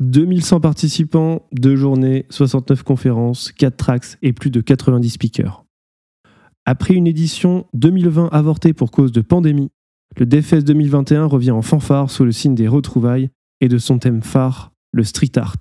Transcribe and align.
2100 0.00 0.60
participants, 0.60 1.46
2 1.52 1.76
journées, 1.76 2.26
69 2.30 2.82
conférences, 2.82 3.52
4 3.52 3.76
tracks 3.76 4.18
et 4.22 4.32
plus 4.32 4.50
de 4.50 4.60
90 4.60 5.10
speakers. 5.10 5.64
Après 6.66 6.94
une 6.94 7.06
édition 7.06 7.66
2020 7.74 8.28
avortée 8.32 8.72
pour 8.72 8.90
cause 8.90 9.12
de 9.12 9.20
pandémie, 9.20 9.70
le 10.16 10.26
DevFest 10.26 10.62
2021 10.62 11.26
revient 11.26 11.50
en 11.50 11.62
fanfare 11.62 12.10
sous 12.10 12.24
le 12.24 12.32
signe 12.32 12.54
des 12.54 12.68
retrouvailles 12.68 13.30
et 13.60 13.68
de 13.68 13.78
son 13.78 13.98
thème 13.98 14.22
phare, 14.22 14.72
le 14.92 15.04
street 15.04 15.36
art. 15.36 15.56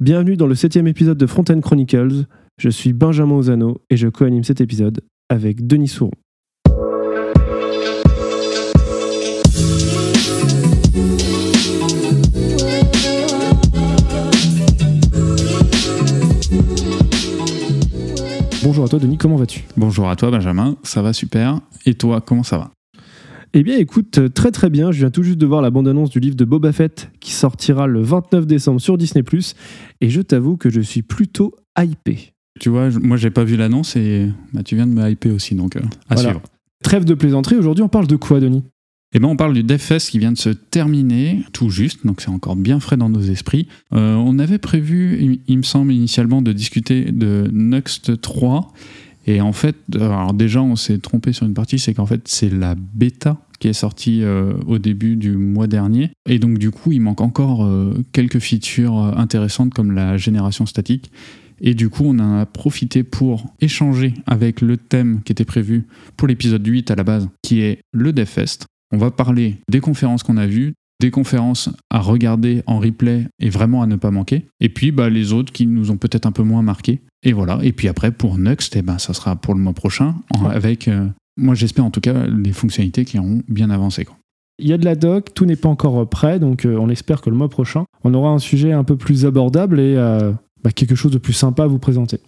Bienvenue 0.00 0.36
dans 0.36 0.46
le 0.46 0.54
septième 0.54 0.86
épisode 0.86 1.18
de 1.18 1.26
Frontend 1.26 1.60
Chronicles. 1.60 2.26
Je 2.58 2.68
suis 2.68 2.92
Benjamin 2.92 3.34
Ozano 3.34 3.82
et 3.90 3.96
je 3.96 4.08
co-anime 4.08 4.44
cet 4.44 4.60
épisode 4.60 5.00
avec 5.28 5.66
Denis 5.66 5.88
Souron. 5.88 6.12
Bonjour 18.72 18.86
à 18.86 18.88
toi 18.88 18.98
Denis, 18.98 19.18
comment 19.18 19.36
vas-tu? 19.36 19.64
Bonjour 19.76 20.08
à 20.08 20.16
toi 20.16 20.30
Benjamin, 20.30 20.78
ça 20.82 21.02
va 21.02 21.12
super. 21.12 21.60
Et 21.84 21.92
toi, 21.92 22.22
comment 22.22 22.42
ça 22.42 22.56
va? 22.56 22.70
Eh 23.52 23.62
bien 23.62 23.76
écoute, 23.76 24.32
très 24.32 24.50
très 24.50 24.70
bien, 24.70 24.90
je 24.92 25.00
viens 25.00 25.10
tout 25.10 25.22
juste 25.22 25.36
de 25.36 25.44
voir 25.44 25.60
la 25.60 25.68
bande-annonce 25.68 26.08
du 26.08 26.20
livre 26.20 26.36
de 26.36 26.46
Boba 26.46 26.72
Fett 26.72 27.10
qui 27.20 27.32
sortira 27.32 27.86
le 27.86 28.00
29 28.00 28.46
décembre 28.46 28.80
sur 28.80 28.96
Disney⁇ 28.96 29.22
et 30.00 30.08
je 30.08 30.22
t'avoue 30.22 30.56
que 30.56 30.70
je 30.70 30.80
suis 30.80 31.02
plutôt 31.02 31.54
hypé. 31.78 32.32
Tu 32.58 32.70
vois, 32.70 32.88
moi 32.98 33.18
j'ai 33.18 33.28
pas 33.28 33.44
vu 33.44 33.58
l'annonce 33.58 33.94
et 33.96 34.30
bah, 34.54 34.62
tu 34.62 34.74
viens 34.74 34.86
de 34.86 34.92
me 34.92 35.06
hyper 35.06 35.34
aussi, 35.34 35.54
donc 35.54 35.76
euh, 35.76 35.82
à 36.08 36.16
suivre. 36.16 36.40
Trêve 36.82 37.04
de 37.04 37.12
plaisanterie, 37.12 37.56
aujourd'hui 37.56 37.84
on 37.84 37.90
parle 37.90 38.06
de 38.06 38.16
quoi 38.16 38.40
Denis? 38.40 38.64
Eh 39.14 39.18
ben, 39.18 39.28
on 39.28 39.36
parle 39.36 39.52
du 39.52 39.62
DevFest 39.62 40.10
qui 40.10 40.18
vient 40.18 40.32
de 40.32 40.38
se 40.38 40.48
terminer 40.48 41.42
tout 41.52 41.68
juste, 41.68 42.06
donc 42.06 42.22
c'est 42.22 42.30
encore 42.30 42.56
bien 42.56 42.80
frais 42.80 42.96
dans 42.96 43.10
nos 43.10 43.20
esprits. 43.20 43.68
Euh, 43.92 44.14
on 44.14 44.38
avait 44.38 44.58
prévu, 44.58 45.38
il, 45.46 45.58
me 45.58 45.62
semble 45.62 45.92
initialement, 45.92 46.40
de 46.40 46.52
discuter 46.52 47.12
de 47.12 47.48
Next 47.52 48.20
3. 48.20 48.72
Et 49.26 49.40
en 49.40 49.52
fait, 49.52 49.76
alors 49.94 50.32
déjà 50.32 50.62
on 50.62 50.76
s'est 50.76 50.98
trompé 50.98 51.32
sur 51.32 51.46
une 51.46 51.54
partie, 51.54 51.78
c'est 51.78 51.94
qu'en 51.94 52.06
fait 52.06 52.22
c'est 52.24 52.52
la 52.52 52.74
bêta 52.74 53.38
qui 53.60 53.68
est 53.68 53.74
sortie 53.74 54.24
euh, 54.24 54.54
au 54.66 54.78
début 54.78 55.16
du 55.16 55.36
mois 55.36 55.66
dernier. 55.66 56.10
Et 56.28 56.38
donc 56.38 56.58
du 56.58 56.70
coup 56.70 56.90
il 56.90 57.00
manque 57.00 57.20
encore 57.20 57.64
euh, 57.64 57.94
quelques 58.12 58.40
features 58.40 58.98
intéressantes 59.16 59.74
comme 59.74 59.92
la 59.92 60.16
génération 60.16 60.64
statique. 60.64 61.12
Et 61.64 61.74
du 61.74 61.90
coup, 61.90 62.02
on 62.04 62.18
a 62.18 62.44
profité 62.44 63.04
pour 63.04 63.46
échanger 63.60 64.14
avec 64.26 64.60
le 64.60 64.76
thème 64.76 65.20
qui 65.24 65.30
était 65.30 65.44
prévu 65.44 65.86
pour 66.16 66.26
l'épisode 66.26 66.66
8 66.66 66.90
à 66.90 66.96
la 66.96 67.04
base, 67.04 67.28
qui 67.40 67.60
est 67.60 67.78
le 67.92 68.12
DevFest. 68.12 68.66
On 68.92 68.98
va 68.98 69.10
parler 69.10 69.56
des 69.70 69.80
conférences 69.80 70.22
qu'on 70.22 70.36
a 70.36 70.46
vues, 70.46 70.74
des 71.00 71.10
conférences 71.10 71.70
à 71.90 71.98
regarder 71.98 72.62
en 72.66 72.78
replay 72.78 73.26
et 73.40 73.50
vraiment 73.50 73.82
à 73.82 73.86
ne 73.86 73.96
pas 73.96 74.10
manquer. 74.10 74.46
Et 74.60 74.68
puis 74.68 74.92
bah, 74.92 75.10
les 75.10 75.32
autres 75.32 75.52
qui 75.52 75.66
nous 75.66 75.90
ont 75.90 75.96
peut-être 75.96 76.26
un 76.26 76.32
peu 76.32 76.42
moins 76.42 76.62
marqué. 76.62 77.00
Et 77.24 77.32
voilà. 77.32 77.58
Et 77.62 77.72
puis 77.72 77.88
après, 77.88 78.12
pour 78.12 78.38
Next, 78.38 78.76
eh 78.76 78.82
ben, 78.82 78.98
ça 78.98 79.14
sera 79.14 79.34
pour 79.34 79.54
le 79.54 79.60
mois 79.60 79.72
prochain, 79.72 80.14
avec, 80.50 80.88
euh, 80.88 81.06
moi 81.36 81.54
j'espère 81.54 81.84
en 81.84 81.90
tout 81.90 82.00
cas, 82.00 82.26
les 82.26 82.52
fonctionnalités 82.52 83.04
qui 83.04 83.18
auront 83.18 83.42
bien 83.48 83.70
avancé. 83.70 84.06
Il 84.58 84.68
y 84.68 84.72
a 84.72 84.78
de 84.78 84.84
la 84.84 84.94
doc, 84.94 85.34
tout 85.34 85.46
n'est 85.46 85.56
pas 85.56 85.68
encore 85.68 86.08
prêt, 86.08 86.38
donc 86.38 86.66
euh, 86.66 86.76
on 86.76 86.88
espère 86.88 87.20
que 87.20 87.30
le 87.30 87.36
mois 87.36 87.48
prochain, 87.48 87.84
on 88.04 88.14
aura 88.14 88.30
un 88.30 88.38
sujet 88.38 88.72
un 88.72 88.84
peu 88.84 88.96
plus 88.96 89.24
abordable 89.24 89.80
et 89.80 89.96
euh, 89.96 90.32
bah, 90.62 90.70
quelque 90.70 90.94
chose 90.94 91.12
de 91.12 91.18
plus 91.18 91.32
sympa 91.32 91.64
à 91.64 91.66
vous 91.66 91.78
présenter. 91.78 92.18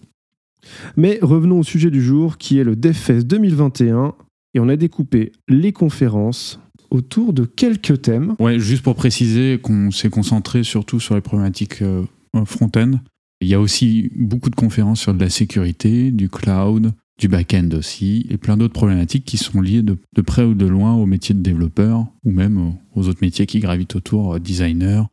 Mais 0.97 1.19
revenons 1.21 1.59
au 1.59 1.63
sujet 1.63 1.91
du 1.91 2.01
jour, 2.01 2.37
qui 2.37 2.59
est 2.59 2.63
le 2.63 2.75
DevFest 2.75 3.21
2021, 3.21 4.15
et 4.55 4.59
on 4.59 4.69
a 4.69 4.77
découpé 4.77 5.33
les 5.47 5.73
conférences 5.73 6.59
autour 6.89 7.33
de 7.33 7.43
quelques 7.43 8.01
thèmes. 8.01 8.35
Ouais, 8.39 8.57
juste 8.57 8.83
pour 8.83 8.95
préciser 8.95 9.59
qu'on 9.61 9.91
s'est 9.91 10.09
concentré 10.09 10.63
surtout 10.63 10.99
sur 10.99 11.13
les 11.13 11.21
problématiques 11.21 11.81
euh, 11.81 12.05
front-end. 12.45 12.93
Il 13.41 13.49
y 13.49 13.53
a 13.53 13.59
aussi 13.59 14.11
beaucoup 14.15 14.49
de 14.49 14.55
conférences 14.55 15.01
sur 15.01 15.13
de 15.13 15.19
la 15.19 15.29
sécurité, 15.29 16.11
du 16.11 16.29
cloud, 16.29 16.93
du 17.19 17.27
back-end 17.27 17.69
aussi, 17.73 18.25
et 18.29 18.37
plein 18.37 18.55
d'autres 18.55 18.73
problématiques 18.73 19.25
qui 19.25 19.37
sont 19.37 19.61
liées 19.61 19.83
de, 19.83 19.97
près 20.21 20.43
ou 20.43 20.53
de 20.53 20.65
loin 20.65 20.93
au 20.95 21.05
métier 21.05 21.35
de 21.35 21.41
développeur, 21.41 22.05
ou 22.23 22.31
même 22.31 22.75
aux 22.95 23.07
autres 23.07 23.19
métiers 23.21 23.45
qui 23.45 23.59
gravitent 23.59 23.95
autour, 23.95 24.35
euh, 24.35 24.39
designer. 24.39 25.09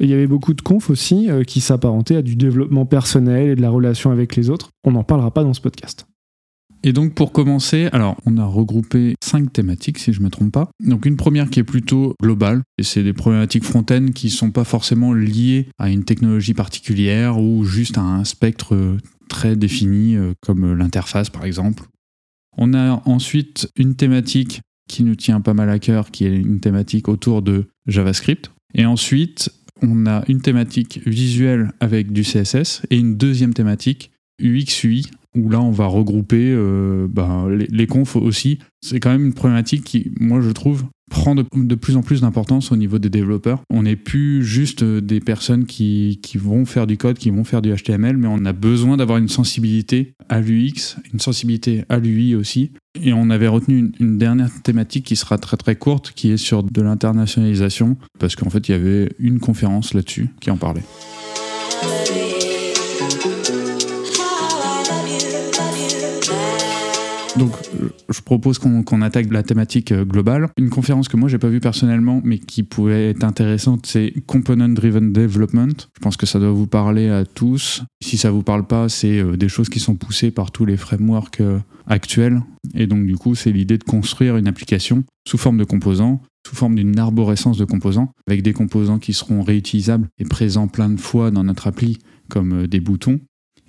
il 0.00 0.08
y 0.08 0.14
avait 0.14 0.26
beaucoup 0.26 0.54
de 0.54 0.62
confs 0.62 0.88
aussi 0.88 1.30
euh, 1.30 1.44
qui 1.44 1.60
s'apparentaient 1.60 2.16
à 2.16 2.22
du 2.22 2.34
développement 2.34 2.86
personnel 2.86 3.50
et 3.50 3.56
de 3.56 3.62
la 3.62 3.70
relation 3.70 4.10
avec 4.10 4.36
les 4.36 4.48
autres. 4.48 4.70
On 4.84 4.92
n'en 4.92 5.04
parlera 5.04 5.30
pas 5.30 5.44
dans 5.44 5.54
ce 5.54 5.60
podcast. 5.60 6.06
Et 6.82 6.92
donc 6.92 7.14
pour 7.14 7.32
commencer, 7.32 7.88
alors 7.92 8.16
on 8.26 8.38
a 8.38 8.44
regroupé 8.44 9.14
cinq 9.22 9.52
thématiques 9.52 9.98
si 9.98 10.12
je 10.12 10.20
ne 10.20 10.26
me 10.26 10.30
trompe 10.30 10.52
pas. 10.52 10.70
Donc 10.84 11.06
une 11.06 11.16
première 11.16 11.50
qui 11.50 11.60
est 11.60 11.64
plutôt 11.64 12.14
globale, 12.22 12.62
et 12.78 12.82
c'est 12.82 13.02
des 13.02 13.12
problématiques 13.12 13.64
front-end 13.64 14.08
qui 14.14 14.26
ne 14.26 14.32
sont 14.32 14.50
pas 14.50 14.64
forcément 14.64 15.12
liées 15.12 15.68
à 15.78 15.90
une 15.90 16.04
technologie 16.04 16.54
particulière 16.54 17.40
ou 17.40 17.64
juste 17.64 17.98
à 17.98 18.02
un 18.02 18.24
spectre 18.24 18.98
très 19.28 19.56
défini 19.56 20.16
euh, 20.16 20.32
comme 20.40 20.74
l'interface 20.74 21.30
par 21.30 21.44
exemple. 21.44 21.84
On 22.56 22.72
a 22.74 23.02
ensuite 23.04 23.68
une 23.76 23.96
thématique 23.96 24.62
qui 24.88 25.04
nous 25.04 25.16
tient 25.16 25.40
pas 25.40 25.54
mal 25.54 25.68
à 25.68 25.78
cœur, 25.78 26.10
qui 26.10 26.24
est 26.24 26.36
une 26.36 26.60
thématique 26.60 27.08
autour 27.08 27.42
de 27.42 27.66
JavaScript. 27.86 28.50
Et 28.74 28.86
ensuite, 28.86 29.50
on 29.82 30.06
a 30.06 30.24
une 30.28 30.40
thématique 30.40 31.00
visuelle 31.06 31.72
avec 31.80 32.12
du 32.12 32.22
CSS 32.22 32.82
et 32.90 32.98
une 32.98 33.16
deuxième 33.16 33.52
thématique 33.52 34.10
UX-UI 34.40 35.06
où 35.36 35.50
là 35.50 35.60
on 35.60 35.70
va 35.70 35.86
regrouper 35.86 36.50
euh, 36.50 37.06
ben, 37.08 37.48
les, 37.50 37.86
confs 37.86 38.16
aussi. 38.16 38.58
C'est 38.80 39.00
quand 39.00 39.10
même 39.10 39.26
une 39.26 39.34
problématique 39.34 39.84
qui, 39.84 40.10
moi 40.18 40.40
je 40.40 40.50
trouve, 40.50 40.84
prend 41.10 41.34
de, 41.34 41.74
plus 41.74 41.96
en 41.96 42.02
plus 42.02 42.22
d'importance 42.22 42.72
au 42.72 42.76
niveau 42.76 42.98
des 42.98 43.10
développeurs. 43.10 43.62
On 43.70 43.84
n'est 43.84 43.96
plus 43.96 44.44
juste 44.44 44.82
des 44.82 45.20
personnes 45.20 45.66
qui, 45.66 46.18
vont 46.34 46.64
faire 46.64 46.86
du 46.86 46.96
code, 46.96 47.18
qui 47.18 47.30
vont 47.30 47.44
faire 47.44 47.62
du 47.62 47.72
HTML, 47.72 48.16
mais 48.16 48.28
on 48.28 48.44
a 48.44 48.52
besoin 48.52 48.96
d'avoir 48.96 49.18
une 49.18 49.28
sensibilité 49.28 50.14
à 50.28 50.40
l'UX, 50.40 50.96
une 51.12 51.20
sensibilité 51.20 51.84
à 51.88 51.98
l'UI 51.98 52.34
aussi. 52.34 52.72
Et 53.00 53.12
on 53.12 53.30
avait 53.30 53.48
retenu 53.48 53.78
une, 53.78 53.92
une, 54.00 54.18
dernière 54.18 54.50
thématique 54.62 55.04
qui 55.04 55.16
sera 55.16 55.38
très 55.38 55.56
très 55.56 55.76
courte, 55.76 56.12
qui 56.16 56.30
est 56.30 56.38
sur 56.38 56.62
de 56.62 56.82
l'internationalisation, 56.82 57.96
parce 58.18 58.34
qu'en 58.34 58.50
fait 58.50 58.68
il 58.68 58.72
y 58.72 58.74
avait 58.74 59.10
une 59.18 59.38
conférence 59.38 59.94
là-dessus 59.94 60.28
qui 60.40 60.50
en 60.50 60.56
parlait. 60.56 60.82
Donc, 67.38 67.52
euh, 67.80 67.90
je 68.08 68.20
propose 68.22 68.58
qu'on 68.58 69.02
attaque 69.02 69.30
la 69.30 69.42
thématique 69.42 69.92
euh, 69.92 70.04
globale. 70.04 70.48
Une 70.56 70.70
conférence 70.70 71.08
que 71.08 71.18
moi, 71.18 71.28
j'ai 71.28 71.38
pas 71.38 71.48
vue 71.48 71.60
personnellement, 71.60 72.22
mais 72.24 72.38
qui 72.38 72.62
pouvait 72.62 73.10
être 73.10 73.24
intéressante, 73.24 73.84
c'est 73.86 74.14
Component 74.26 74.70
Driven 74.70 75.12
Development. 75.12 75.74
Je 75.94 76.00
pense 76.00 76.16
que 76.16 76.24
ça 76.24 76.38
doit 76.38 76.50
vous 76.50 76.66
parler 76.66 77.10
à 77.10 77.26
tous. 77.26 77.82
Si 78.02 78.16
ça 78.16 78.30
vous 78.30 78.42
parle 78.42 78.66
pas, 78.66 78.88
c'est 78.88 79.18
euh, 79.18 79.36
des 79.36 79.48
choses 79.48 79.68
qui 79.68 79.80
sont 79.80 79.96
poussées 79.96 80.30
par 80.30 80.50
tous 80.50 80.64
les 80.64 80.78
frameworks 80.78 81.42
actuels. 81.86 82.40
Et 82.74 82.86
donc, 82.86 83.06
du 83.06 83.16
coup, 83.16 83.34
c'est 83.34 83.52
l'idée 83.52 83.76
de 83.76 83.84
construire 83.84 84.36
une 84.36 84.48
application 84.48 85.04
sous 85.28 85.38
forme 85.38 85.58
de 85.58 85.64
composants 85.64 86.20
sous 86.46 86.54
forme 86.54 86.76
d'une 86.76 86.96
arborescence 86.96 87.58
de 87.58 87.64
composants, 87.64 88.12
avec 88.28 88.40
des 88.42 88.52
composants 88.52 89.00
qui 89.00 89.12
seront 89.12 89.42
réutilisables 89.42 90.06
et 90.20 90.24
présents 90.24 90.68
plein 90.68 90.88
de 90.88 91.00
fois 91.00 91.32
dans 91.32 91.42
notre 91.42 91.66
appli, 91.66 91.98
comme 92.28 92.68
des 92.68 92.78
boutons, 92.78 93.18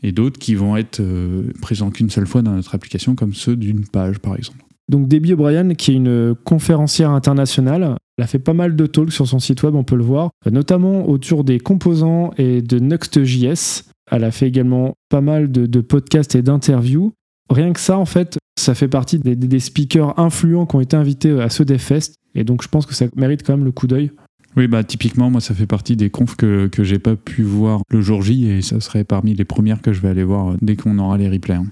et 0.03 0.11
d'autres 0.11 0.39
qui 0.39 0.55
vont 0.55 0.77
être 0.77 0.99
euh, 0.99 1.51
présents 1.61 1.89
qu'une 1.89 2.09
seule 2.09 2.27
fois 2.27 2.41
dans 2.41 2.51
notre 2.51 2.75
application, 2.75 3.15
comme 3.15 3.33
ceux 3.33 3.55
d'une 3.55 3.85
page 3.85 4.19
par 4.19 4.35
exemple. 4.35 4.59
Donc 4.89 5.07
Debbie 5.07 5.33
O'Brien, 5.33 5.73
qui 5.73 5.91
est 5.91 5.95
une 5.95 6.33
conférencière 6.45 7.11
internationale, 7.11 7.97
elle 8.17 8.23
a 8.23 8.27
fait 8.27 8.39
pas 8.39 8.53
mal 8.53 8.75
de 8.75 8.85
talks 8.85 9.11
sur 9.11 9.27
son 9.27 9.39
site 9.39 9.61
web, 9.63 9.75
on 9.75 9.83
peut 9.83 9.97
le 9.97 10.03
voir, 10.03 10.31
notamment 10.49 11.07
autour 11.09 11.43
des 11.43 11.59
composants 11.59 12.31
et 12.37 12.61
de 12.61 12.79
Next.js. 12.79 13.83
Elle 14.09 14.23
a 14.23 14.31
fait 14.31 14.47
également 14.47 14.93
pas 15.09 15.21
mal 15.21 15.51
de, 15.51 15.81
podcasts 15.81 16.35
et 16.35 16.41
d'interviews. 16.41 17.11
Rien 17.49 17.73
que 17.73 17.79
ça, 17.79 17.97
en 17.97 18.05
fait, 18.05 18.37
ça 18.57 18.73
fait 18.75 18.87
partie 18.87 19.19
des, 19.19 19.35
des, 19.35 19.59
speakers 19.59 20.17
influents 20.17 20.65
qui 20.65 20.77
ont 20.77 20.81
été 20.81 20.95
invités 20.95 21.31
à 21.39 21.49
ce 21.49 21.63
DevFest. 21.63 22.15
Et 22.33 22.43
donc 22.43 22.63
je 22.63 22.69
pense 22.69 22.85
que 22.85 22.93
ça 22.93 23.05
mérite 23.15 23.43
quand 23.45 23.55
même 23.55 23.65
le 23.65 23.71
coup 23.71 23.87
d'œil. 23.87 24.11
Oui, 24.57 24.67
bah 24.67 24.83
typiquement, 24.83 25.29
moi, 25.29 25.39
ça 25.39 25.53
fait 25.53 25.67
partie 25.67 25.95
des 25.95 26.09
confs 26.09 26.35
que, 26.35 26.65
que 26.65 26.83
j'ai 26.83 26.97
pas 26.97 27.15
pu 27.15 27.43
voir 27.43 27.81
le 27.91 28.01
jour 28.01 28.23
J 28.23 28.49
et 28.49 28.61
ça 28.63 28.79
serait 28.79 29.03
parmi 29.03 29.35
les 29.35 29.45
premières 29.45 29.83
que 29.83 29.93
je 29.93 30.01
vais 30.01 30.09
aller 30.09 30.23
voir 30.23 30.55
dès 30.63 30.75
qu'on 30.75 30.97
aura 30.97 31.15
les 31.17 31.29
replays. 31.29 31.55
Hein. 31.55 31.67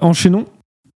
Enchaînons 0.00 0.46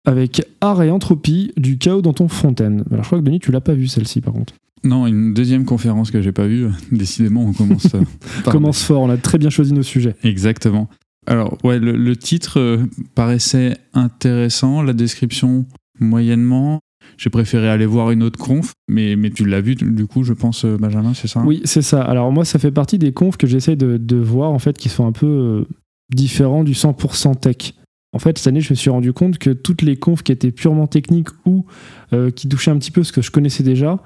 avec 0.05 0.45
Art 0.61 0.83
et 0.83 0.91
Entropie 0.91 1.53
du 1.57 1.79
chaos 1.79 2.03
dans 2.03 2.13
ton 2.13 2.27
fontaine. 2.27 2.85
Alors 2.91 3.05
je 3.05 3.09
crois 3.09 3.21
que 3.21 3.25
Denis, 3.25 3.39
tu 3.39 3.53
l'as 3.53 3.61
pas 3.61 3.75
vu 3.75 3.87
celle-ci 3.87 4.21
par 4.21 4.35
contre. 4.35 4.55
Non, 4.83 5.07
une 5.07 5.33
deuxième 5.33 5.65
conférence 5.65 6.11
que 6.11 6.21
j'ai 6.21 6.33
pas 6.33 6.49
vue. 6.49 6.67
Décidément, 6.91 7.45
on 7.45 7.53
commence. 7.53 7.95
Euh, 7.95 8.03
commence 8.51 8.83
fort. 8.83 9.03
On 9.03 9.11
a 9.11 9.17
très 9.17 9.39
bien 9.39 9.51
choisi 9.51 9.73
nos 9.73 9.85
sujets. 9.85 10.17
Exactement. 10.25 10.89
Alors 11.29 11.57
ouais, 11.63 11.79
le, 11.79 11.97
le 11.97 12.17
titre 12.17 12.59
euh, 12.59 12.79
paraissait 13.15 13.77
intéressant, 13.95 14.83
la 14.83 14.93
description 14.93 15.65
moyennement 16.01 16.81
j'ai 17.19 17.31
préféré 17.31 17.69
aller 17.69 17.87
voir 17.87 18.11
une 18.11 18.23
autre 18.23 18.39
conf, 18.39 18.73
mais, 18.89 19.17
mais 19.17 19.31
tu 19.31 19.45
l'as 19.45 19.61
vu 19.61 19.75
du 19.75 20.07
coup, 20.07 20.25
je 20.25 20.33
pense, 20.33 20.65
euh, 20.65 20.77
Benjamin, 20.77 21.15
c'est 21.15 21.29
ça 21.29 21.43
Oui, 21.45 21.61
c'est 21.65 21.83
ça. 21.83 22.03
Alors 22.03 22.33
moi, 22.33 22.45
ça 22.45 22.59
fait 22.59 22.71
partie 22.71 22.99
des 22.99 23.13
confs 23.13 23.37
que 23.37 23.47
j'essaie 23.47 23.77
de, 23.77 23.97
de, 23.97 24.17
voir, 24.17 24.51
en 24.51 24.59
fait, 24.59 24.79
qui 24.79 24.89
sont 24.89 25.07
un 25.07 25.13
peu 25.13 25.27
euh, 25.27 25.65
différents 26.15 26.65
du 26.65 26.73
100% 26.73 27.39
tech. 27.39 27.75
En 28.15 28.19
fait, 28.19 28.39
cette 28.39 28.47
année, 28.47 28.61
je 28.61 28.73
me 28.73 28.77
suis 28.77 28.91
rendu 28.91 29.13
compte 29.13 29.39
que 29.39 29.51
toutes 29.51 29.83
les 29.83 29.97
confs 29.97 30.23
qui 30.23 30.33
étaient 30.33 30.51
purement 30.51 30.87
techniques 30.87 31.29
ou 31.47 31.65
euh, 32.13 32.31
qui 32.31 32.49
touchaient 32.49 32.71
un 32.71 32.79
petit 32.79 32.91
peu 32.91 33.05
ce 33.05 33.13
que 33.13 33.23
je 33.23 33.31
connaissais 33.31 33.63
déjà, 33.63 33.99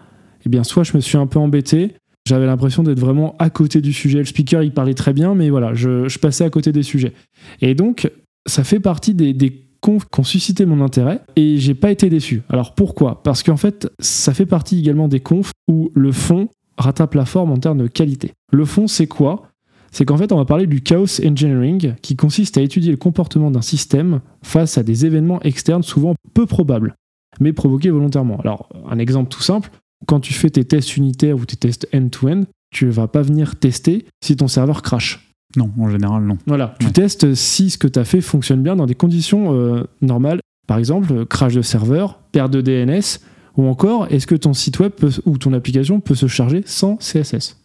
eh 0.45 0.49
bien, 0.49 0.63
soit 0.63 0.85
je 0.85 0.97
me 0.97 1.01
suis 1.01 1.19
un 1.19 1.27
peu 1.27 1.39
embêté, 1.39 1.95
J'avais 2.27 2.47
l'impression 2.47 2.83
d'être 2.83 2.99
vraiment 2.99 3.37
à 3.39 3.51
côté 3.51 3.81
du 3.81 3.93
sujet. 3.93 4.19
Le 4.19 4.25
speaker, 4.25 4.63
il 4.63 4.73
parlait 4.73 4.95
très 4.95 5.13
bien, 5.13 5.35
mais 5.35 5.49
voilà, 5.49 5.75
je, 5.75 6.19
passais 6.19 6.45
à 6.45 6.51
côté 6.51 6.73
des 6.73 6.83
sujets. 6.83 7.13
Et 7.61 7.75
donc, 7.75 8.11
ça 8.47 8.65
fait 8.65 8.81
partie 8.81 9.15
des, 9.15 9.33
des 9.33 9.51
qui 9.87 10.21
ont 10.21 10.25
suscité 10.25 10.67
mon 10.67 10.81
intérêt 10.81 11.21
et 11.37 11.59
j'ai 11.59 11.75
pas 11.75 11.91
été 11.91 12.11
déçu. 12.11 12.43
Alors 12.49 12.75
pourquoi? 12.75 13.23
Parce 13.23 13.43
qu'en 13.43 13.57
fait, 13.57 13.89
ça 14.01 14.35
fait 14.35 14.47
partie 14.47 14.79
également 14.79 15.09
des 15.09 15.21
confs 15.21 15.53
où 15.69 15.91
le 15.95 16.13
fond 16.13 16.49
rattrape 16.77 17.15
la 17.15 17.25
forme 17.25 17.53
en 17.53 17.57
termes 17.57 17.79
de 17.79 17.87
qualité. 17.87 18.33
Le 18.53 18.65
fond, 18.65 18.87
c'est 18.87 19.07
quoi? 19.07 19.49
C'est 19.93 20.05
qu'en 20.05 20.17
fait, 20.17 20.33
on 20.33 20.37
va 20.37 20.45
parler 20.45 20.67
du 20.67 20.83
chaos 20.83 21.21
engineering 21.25 21.95
qui 22.03 22.17
consiste 22.17 22.59
à 22.59 22.61
étudier 22.61 22.91
le 22.91 22.97
comportement 22.97 23.51
d'un 23.51 23.63
système 23.63 24.21
face 24.43 24.77
à 24.77 24.83
des 24.83 25.07
événements 25.07 25.41
externes 25.43 25.83
souvent 25.83 26.15
peu 26.35 26.45
probables, 26.45 26.95
mais 27.41 27.53
provoqués 27.53 27.91
volontairement. 27.91 28.39
Alors, 28.41 28.69
un 28.91 28.99
exemple 28.99 29.31
tout 29.31 29.43
simple, 29.43 29.71
quand 30.07 30.21
tu 30.21 30.35
fais 30.35 30.51
tes 30.51 30.65
tests 30.65 30.97
unitaires 30.97 31.37
ou 31.37 31.47
tes 31.47 31.57
tests 31.57 31.89
end-to-end, 31.95 32.43
tu 32.71 32.89
vas 32.89 33.07
pas 33.07 33.23
venir 33.23 33.57
tester 33.57 34.05
si 34.23 34.37
ton 34.37 34.49
serveur 34.49 34.83
crache. 34.83 35.36
Non, 35.57 35.71
en 35.79 35.89
général, 35.89 36.25
non. 36.25 36.39
Voilà, 36.47 36.75
tu 36.81 36.91
testes 36.93 37.35
si 37.35 37.71
ce 37.71 37.79
que 37.79 37.87
tu 37.87 37.99
as 37.99 38.05
fait 38.05 38.21
fonctionne 38.21 38.63
bien 38.63 38.77
dans 38.77 38.87
des 38.87 38.95
conditions 38.95 39.55
euh, 39.55 39.85
normales. 40.03 40.41
Par 40.67 40.79
exemple, 40.79 41.25
crash 41.27 41.55
de 41.55 41.63
serveur, 41.63 42.19
perte 42.33 42.53
de 42.53 42.61
DNS, 42.61 43.21
ou 43.57 43.67
encore, 43.67 44.07
est-ce 44.11 44.27
que 44.27 44.35
ton 44.35 44.53
site 44.53 44.81
web 44.81 44.93
ou 45.25 45.39
ton 45.39 45.53
application 45.53 46.01
peut 46.01 46.15
se 46.15 46.27
charger 46.27 46.63
sans 46.67 46.97
CSS 46.97 47.57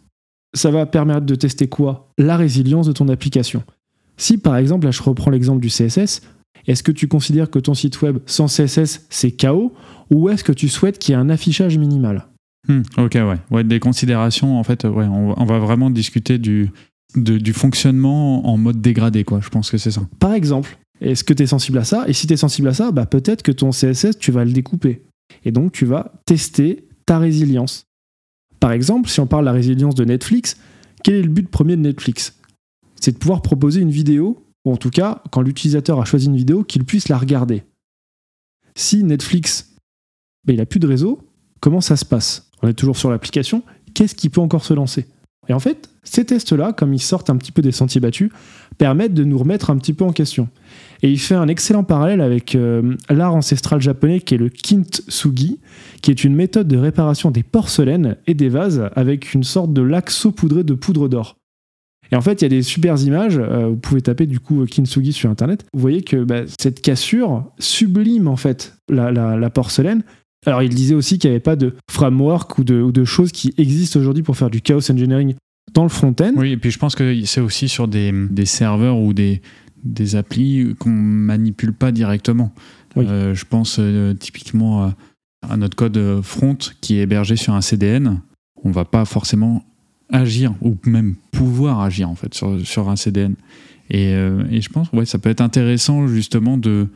Ça 0.54 0.72
va 0.72 0.86
permettre 0.86 1.26
de 1.26 1.36
tester 1.36 1.68
quoi? 1.68 2.12
La 2.18 2.38
résilience 2.38 2.88
de 2.88 2.94
ton 2.94 3.10
application. 3.10 3.64
Si 4.18 4.38
par 4.38 4.56
exemple, 4.56 4.86
là 4.86 4.92
je 4.92 5.02
reprends 5.02 5.32
l'exemple 5.32 5.62
du 5.62 5.70
CSS, 5.70 6.22
est-ce 6.68 6.84
que 6.84 6.92
tu 6.92 7.08
considères 7.08 7.50
que 7.50 7.60
ton 7.60 7.74
site 7.74 8.02
web 8.02 8.20
sans 8.26 8.46
CSS 8.46 9.08
c'est 9.10 9.32
chaos? 9.32 9.74
Ou 10.12 10.30
est-ce 10.30 10.44
que 10.44 10.52
tu 10.52 10.70
souhaites 10.70 11.00
qu'il 11.00 11.14
y 11.14 11.16
ait 11.16 11.22
un 11.22 11.30
affichage 11.30 11.78
minimal? 11.78 12.28
Hmm, 12.68 12.82
Ok, 12.98 13.14
ouais. 13.16 13.38
ouais. 13.50 13.64
Des 13.64 13.80
considérations, 13.80 14.60
en 14.60 14.64
fait, 14.64 14.84
ouais, 14.84 15.06
on, 15.06 15.46
va 15.46 15.58
vraiment 15.58 15.90
discuter 15.90 16.38
du, 16.38 16.70
du 17.16 17.54
fonctionnement 17.54 18.48
en 18.48 18.58
mode 18.58 18.82
dégradé, 18.82 19.24
quoi. 19.24 19.40
Je 19.42 19.50
pense 19.50 19.70
que 19.70 19.78
c'est 19.78 19.92
ça. 19.92 20.02
Par 20.20 20.34
exemple, 20.34 20.78
est-ce 21.02 21.24
que 21.24 21.34
tu 21.34 21.44
es 21.44 21.48
sensible 21.48 21.78
à 21.78 21.84
ça? 21.84 22.06
Et 22.08 22.14
si 22.14 22.28
tu 22.28 22.34
es 22.34 22.38
sensible 22.38 22.68
à 22.68 22.74
ça, 22.74 22.92
bah, 22.92 23.06
peut-être 23.06 23.42
que 23.42 23.52
ton 23.52 23.72
CSS, 23.72 24.18
tu 24.20 24.32
vas 24.32 24.46
le 24.46 24.52
découper. 24.52 25.04
Et 25.46 25.52
donc, 25.52 25.72
tu 25.72 25.86
vas 25.86 26.14
tester 26.26 26.88
ta 27.06 27.20
résilience. 27.20 27.86
Par 28.60 28.72
exemple, 28.72 29.10
si 29.10 29.20
on 29.20 29.28
parle 29.28 29.44
de 29.44 29.48
la 29.48 29.54
résilience 29.54 29.96
de 29.96 30.06
Netflix, 30.06 30.58
quel 31.04 31.16
est 31.16 31.24
le 31.24 31.30
but 31.30 31.50
premier 31.50 31.76
de 31.76 31.82
Netflix? 31.82 32.38
C'est 33.00 33.14
de 33.14 33.18
pouvoir 33.18 33.42
proposer 33.42 33.82
une 33.82 33.90
vidéo, 33.90 34.46
ou 34.66 34.72
en 34.72 34.78
tout 34.78 34.92
cas, 34.92 35.24
quand 35.32 35.42
l'utilisateur 35.42 36.00
a 36.00 36.06
choisi 36.06 36.28
une 36.28 36.36
vidéo, 36.36 36.64
qu'il 36.64 36.86
puisse 36.86 37.10
la 37.10 37.18
regarder. 37.18 37.64
Si 38.76 39.04
Netflix, 39.04 39.74
ben, 40.46 40.54
il 40.54 40.58
n'a 40.58 40.68
plus 40.68 40.80
de 40.80 40.88
réseau, 40.88 41.20
comment 41.60 41.82
ça 41.82 41.98
se 41.98 42.06
passe? 42.06 42.50
On 42.62 42.68
est 42.68 42.74
toujours 42.74 42.98
sur 42.98 43.10
l'application, 43.10 43.64
qu'est-ce 43.96 44.14
qui 44.14 44.30
peut 44.30 44.42
encore 44.42 44.64
se 44.64 44.76
lancer? 44.76 45.08
Et 45.52 45.54
en 45.54 45.60
fait, 45.60 45.90
ces 46.04 46.24
tests-là, 46.24 46.72
comme 46.72 46.94
ils 46.94 47.02
sortent 47.02 47.30
un 47.30 47.36
petit 47.36 47.52
peu 47.52 47.62
des 47.62 47.74
sentiers 47.74 48.00
battus, 48.00 48.32
permettent 48.78 49.14
de 49.14 49.26
nous 49.26 49.38
remettre 49.38 49.70
un 49.70 49.78
petit 49.78 49.92
peu 49.92 50.06
en 50.06 50.14
question. 50.14 50.48
Et 51.04 51.12
il 51.12 51.20
fait 51.20 51.36
un 51.36 51.50
excellent 51.50 51.84
parallèle 51.84 52.22
avec 52.22 52.56
euh, 52.56 52.96
l'art 53.10 53.36
ancestral 53.36 53.82
japonais 53.82 54.22
qui 54.22 54.36
est 54.36 54.38
le 54.38 54.48
kintsugi, 54.48 55.60
qui 56.02 56.10
est 56.10 56.24
une 56.24 56.36
méthode 56.36 56.70
de 56.70 56.78
réparation 56.78 57.32
des 57.32 57.44
porcelaines 57.44 58.16
et 58.28 58.34
des 58.34 58.48
vases 58.48 58.90
avec 58.96 59.34
une 59.34 59.44
sorte 59.44 59.74
de 59.74 59.82
lac 59.82 60.10
saupoudré 60.10 60.64
de 60.64 60.74
poudre 60.74 61.10
d'or. 61.10 61.36
Et 62.14 62.16
en 62.16 62.22
fait, 62.22 62.42
il 62.42 62.46
y 62.46 62.46
a 62.46 62.50
des 62.50 62.64
super 62.64 62.98
images. 63.02 63.38
Euh, 63.38 63.68
vous 63.68 63.76
pouvez 63.76 64.02
taper 64.02 64.28
du 64.28 64.40
coup 64.40 64.66
kintsugi 64.66 65.12
sur 65.12 65.30
internet. 65.30 65.66
Vous 65.74 65.82
voyez 65.82 66.02
que 66.02 66.24
bah, 66.24 66.44
cette 66.62 66.82
cassure 66.82 67.44
sublime 67.60 68.30
en 68.30 68.38
fait 68.38 68.74
la, 68.88 69.50
porcelaine. 69.50 70.04
Alors, 70.46 70.64
il 70.64 70.74
disait 70.74 70.96
aussi 70.96 71.20
qu'il 71.20 71.30
n'y 71.30 71.36
avait 71.36 71.42
pas 71.42 71.56
de 71.56 71.76
framework 71.90 72.58
ou 72.58 72.64
de, 72.64 72.82
ou 72.82 72.92
de 72.92 73.06
choses 73.06 73.32
qui 73.32 73.54
existent 73.58 74.00
aujourd'hui 74.00 74.24
pour 74.24 74.38
faire 74.38 74.50
du 74.50 74.62
chaos 74.62 74.92
engineering 74.92 75.36
dans 75.74 75.84
le 75.84 75.90
front-end. 75.90 76.34
Oui, 76.36 76.52
et 76.52 76.58
puis 76.58 76.72
je 76.72 76.80
pense 76.80 76.96
que 76.96 77.24
c'est 77.26 77.42
aussi 77.42 77.70
sur 77.70 77.88
des, 77.88 78.12
des 78.12 78.46
serveurs 78.46 78.98
ou 78.98 79.14
des, 79.14 79.42
des 79.84 80.16
applis 80.16 80.76
qu'on 80.80 80.90
manipule 80.90 81.74
pas 81.74 81.92
directement. 81.92 82.54
Euh, 82.98 83.34
je 83.34 83.46
pense 83.46 83.78
euh, 83.80 84.14
typiquement 84.14 84.92
à, 85.48 85.58
notre 85.58 85.76
code 85.76 86.22
front 86.22 86.58
qui 86.82 86.98
est 86.98 87.02
hébergé 87.02 87.36
sur 87.36 87.54
un 87.54 87.62
CDN. 87.62 88.22
On 88.64 88.72
va 88.72 88.86
pas 88.86 89.06
forcément 89.06 89.64
agir 90.12 90.54
ou 90.62 90.76
même 90.86 91.16
pouvoir 91.32 91.82
agir 91.82 92.10
en 92.10 92.16
fait 92.16 92.34
sur, 92.34 92.66
sur 92.66 92.90
un 92.90 92.96
CDN. 92.96 93.36
Et, 93.90 94.14
euh, 94.14 94.44
et, 94.50 94.62
je 94.62 94.70
pense 94.70 94.90
ouais 94.92 95.06
ça 95.06 95.20
peut 95.20 95.30
être 95.30 95.42
intéressant 95.42 96.08
justement 96.08 96.58
de, 96.58 96.88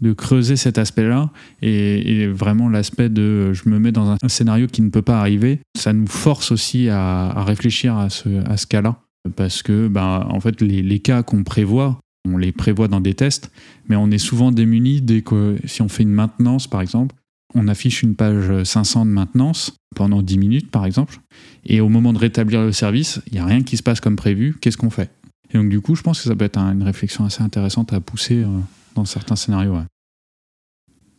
de 0.00 0.12
creuser 0.12 0.56
cet 0.56 0.78
aspect-là 0.78 1.30
et, 1.62 2.26
vraiment 2.26 2.68
l'aspect 2.68 3.08
de 3.08 3.52
je 3.52 3.68
me 3.68 3.78
mets 3.78 3.92
dans 3.92 4.10
un, 4.10 4.28
scénario 4.28 4.66
qui 4.66 4.82
ne 4.82 4.90
peut 4.90 5.02
pas 5.02 5.20
arriver. 5.20 5.60
Ça 5.76 5.92
nous 5.92 6.06
force 6.06 6.52
aussi 6.52 6.88
à, 6.88 7.44
réfléchir 7.44 7.96
à 7.96 8.10
ce, 8.10 8.66
cas-là 8.66 9.00
parce 9.36 9.62
que 9.62 9.88
ben, 9.88 10.26
en 10.28 10.40
fait 10.40 10.60
les, 10.60 10.82
les 10.82 10.98
cas 11.00 11.22
qu'on 11.22 11.42
prévoit 11.42 11.98
on 12.26 12.36
les 12.36 12.52
prévoit 12.52 12.88
dans 12.88 13.00
des 13.00 13.14
tests, 13.14 13.50
mais 13.88 13.96
on 13.96 14.10
est 14.10 14.18
souvent 14.18 14.50
démuni 14.50 15.00
dès 15.00 15.22
que 15.22 15.56
si 15.64 15.82
on 15.82 15.88
fait 15.88 16.02
une 16.02 16.12
maintenance, 16.12 16.66
par 16.66 16.80
exemple, 16.80 17.14
on 17.54 17.68
affiche 17.68 18.02
une 18.02 18.16
page 18.16 18.64
500 18.64 19.06
de 19.06 19.10
maintenance 19.10 19.76
pendant 19.94 20.22
10 20.22 20.38
minutes, 20.38 20.70
par 20.70 20.84
exemple, 20.84 21.20
et 21.64 21.80
au 21.80 21.88
moment 21.88 22.12
de 22.12 22.18
rétablir 22.18 22.62
le 22.62 22.72
service, 22.72 23.20
il 23.28 23.34
n'y 23.34 23.38
a 23.38 23.46
rien 23.46 23.62
qui 23.62 23.76
se 23.76 23.82
passe 23.82 24.00
comme 24.00 24.16
prévu, 24.16 24.56
qu'est-ce 24.60 24.76
qu'on 24.76 24.90
fait? 24.90 25.10
Et 25.50 25.58
donc 25.58 25.68
du 25.68 25.80
coup, 25.80 25.94
je 25.94 26.02
pense 26.02 26.20
que 26.20 26.28
ça 26.28 26.34
peut 26.34 26.44
être 26.44 26.58
une 26.58 26.82
réflexion 26.82 27.24
assez 27.24 27.42
intéressante 27.42 27.92
à 27.92 28.00
pousser 28.00 28.42
euh, 28.42 28.48
dans 28.96 29.04
certains 29.04 29.36
scénarios. 29.36 29.76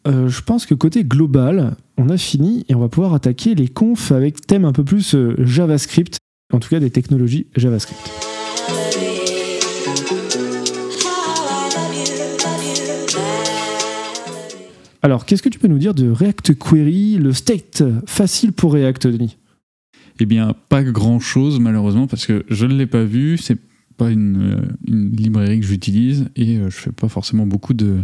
Euh, 0.08 0.28
je 0.28 0.42
pense 0.42 0.66
que 0.66 0.74
côté 0.74 1.04
global, 1.04 1.76
on 1.98 2.10
a 2.10 2.18
fini 2.18 2.66
et 2.70 2.76
on 2.76 2.80
va 2.80 2.90
pouvoir 2.90 3.14
attaquer 3.14 3.56
les 3.56 3.68
confs 3.68 4.12
avec 4.12 4.46
thème 4.46 4.66
un 4.66 4.74
peu 4.74 4.84
plus 4.84 5.16
euh, 5.16 5.36
JavaScript, 5.40 6.18
en 6.54 6.60
tout 6.60 6.70
cas 6.70 6.80
des 6.80 6.92
technologies 6.92 7.48
JavaScript. 7.56 8.10
Alors, 15.02 15.26
qu'est-ce 15.26 15.44
que 15.44 15.50
tu 15.50 15.60
peux 15.60 15.68
nous 15.68 15.78
dire 15.78 15.94
de 15.94 16.10
React 16.10 16.58
Query, 16.58 17.18
le 17.18 17.32
state 17.32 17.84
facile 18.06 18.52
pour 18.52 18.74
React, 18.74 19.08
Denis? 19.08 19.38
Eh 20.20 20.26
bien, 20.26 20.56
pas 20.70 20.84
grand-chose, 20.84 21.60
malheureusement, 21.60 22.08
parce 22.08 22.26
que 22.26 22.44
je 22.50 22.66
ne 22.66 22.76
l'ai 22.76 22.88
pas 22.88 23.04
vu. 23.04 23.38
C'est 23.38 23.58
pas 23.98 24.12
une, 24.12 24.76
librairie 24.86 25.60
que 25.60 25.66
j'utilise 25.66 26.30
et 26.36 26.58
euh, 26.58 26.70
je 26.70 26.78
fais 26.78 26.92
pas 26.92 27.10
forcément 27.10 27.46
beaucoup 27.46 27.74
de, 27.74 27.98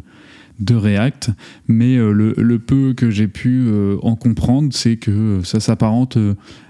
de 0.59 0.75
React. 0.75 1.31
Mais 1.67 1.97
euh, 1.97 2.11
le, 2.11 2.59
peu 2.59 2.93
que 2.93 3.09
j'ai 3.09 3.27
pu 3.27 3.65
euh, 3.67 3.97
en 4.01 4.15
comprendre, 4.15 4.73
c'est 4.73 4.97
que 4.97 5.41
ça 5.43 5.59
s'apparente 5.59 6.17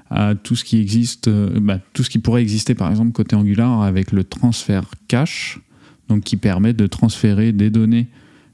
à 0.09 0.35
tout 0.35 0.55
ce 0.55 0.63
qui 0.63 0.79
existe, 0.79 1.29
bah, 1.29 1.79
tout 1.93 2.03
ce 2.03 2.09
qui 2.09 2.19
pourrait 2.19 2.41
exister, 2.41 2.75
par 2.75 2.89
exemple, 2.89 3.11
côté 3.13 3.35
Angular 3.35 3.81
avec 3.81 4.11
le 4.11 4.23
transfert 4.23 4.91
cache, 5.07 5.59
donc 6.07 6.23
qui 6.23 6.37
permet 6.37 6.73
de 6.73 6.85
transférer 6.85 7.51
des 7.51 7.69
données 7.69 8.09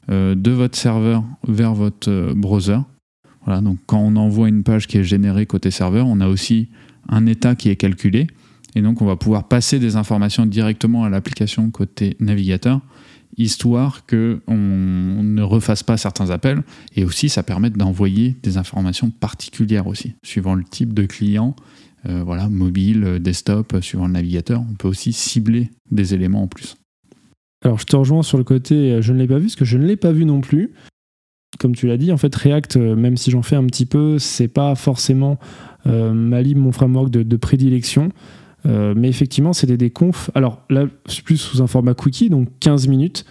euh, 0.09 0.33
de 0.33 0.49
votre 0.49 0.75
serveur 0.75 1.23
vers 1.47 1.75
votre 1.75 2.09
euh, 2.09 2.33
browser. 2.35 2.79
Voilà, 3.45 3.61
donc 3.61 3.77
quand 3.85 3.99
on 3.99 4.15
envoie 4.15 4.49
une 4.49 4.63
page 4.63 4.87
qui 4.87 4.97
est 4.97 5.03
générée 5.03 5.45
côté 5.45 5.69
serveur, 5.69 6.07
on 6.07 6.19
a 6.19 6.27
aussi 6.27 6.69
un 7.07 7.27
état 7.27 7.53
qui 7.55 7.69
est 7.69 7.75
calculé. 7.75 8.25
Et 8.75 8.81
donc 8.81 9.01
on 9.01 9.05
va 9.05 9.15
pouvoir 9.15 9.47
passer 9.47 9.79
des 9.79 9.95
informations 9.95 10.45
directement 10.45 11.03
à 11.03 11.09
l'application 11.09 11.69
côté 11.71 12.15
navigateur, 12.19 12.81
histoire 13.37 14.05
qu'on 14.05 14.39
ne 14.47 15.41
refasse 15.41 15.83
pas 15.83 15.97
certains 15.97 16.29
appels. 16.29 16.63
Et 16.95 17.03
aussi 17.03 17.29
ça 17.29 17.43
permet 17.43 17.69
d'envoyer 17.69 18.35
des 18.43 18.57
informations 18.57 19.09
particulières 19.09 19.87
aussi, 19.87 20.13
suivant 20.23 20.55
le 20.55 20.63
type 20.63 20.93
de 20.93 21.05
client. 21.05 21.55
Euh, 22.07 22.23
voilà, 22.23 22.47
mobile, 22.47 23.19
desktop, 23.19 23.77
suivant 23.81 24.07
le 24.07 24.13
navigateur, 24.13 24.63
on 24.69 24.75
peut 24.75 24.87
aussi 24.87 25.11
cibler 25.11 25.69
des 25.91 26.13
éléments 26.13 26.43
en 26.43 26.47
plus. 26.47 26.77
Alors 27.63 27.77
je 27.77 27.85
te 27.85 27.95
rejoins 27.95 28.23
sur 28.23 28.37
le 28.37 28.43
côté 28.43 28.93
euh, 28.93 29.01
je 29.01 29.11
ne 29.13 29.19
l'ai 29.19 29.27
pas 29.27 29.37
vu, 29.37 29.45
parce 29.45 29.55
que 29.55 29.65
je 29.65 29.77
ne 29.77 29.85
l'ai 29.85 29.97
pas 29.97 30.11
vu 30.11 30.25
non 30.25 30.41
plus. 30.41 30.71
Comme 31.57 31.75
tu 31.75 31.87
l'as 31.87 31.97
dit, 31.97 32.11
en 32.11 32.17
fait 32.17 32.33
React, 32.33 32.77
euh, 32.77 32.95
même 32.95 33.17
si 33.17 33.31
j'en 33.31 33.41
fais 33.41 33.55
un 33.55 33.65
petit 33.65 33.85
peu, 33.85 34.17
c'est 34.17 34.47
pas 34.47 34.75
forcément 34.75 35.39
euh, 35.87 36.13
ma 36.13 36.41
libre, 36.41 36.61
mon 36.61 36.71
framework 36.71 37.09
de, 37.09 37.37
prédilection. 37.37 38.09
Mais 38.65 39.09
effectivement, 39.09 39.53
c'est 39.53 39.67
des, 39.67 39.89
confs. 39.89 40.29
Alors 40.35 40.61
là, 40.69 40.85
c'est 41.05 41.23
plus 41.23 41.37
sous 41.37 41.61
un 41.61 41.67
format 41.67 41.93
cookie, 41.93 42.29
donc 42.29 42.49
15 42.59 42.87
minutes. 42.87 43.25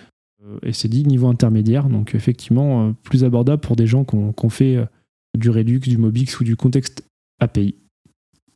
et 0.63 0.73
c'est 0.73 0.89
dit 0.89 1.05
niveau 1.05 1.29
intermédiaire, 1.29 1.89
donc 1.89 2.15
effectivement 2.15 2.95
plus 3.03 3.25
abordable 3.25 3.61
pour 3.61 3.77
des 3.77 3.87
gens 3.87 4.05
qui 4.05 4.17
ont 4.17 4.51
fait 4.51 4.79
du 5.37 5.51
Redux, 5.51 5.81
du 5.81 5.99
Mobix 5.99 6.41
ou 6.41 6.45
du 6.45 6.57
contexte 6.57 7.05
API. 7.41 7.75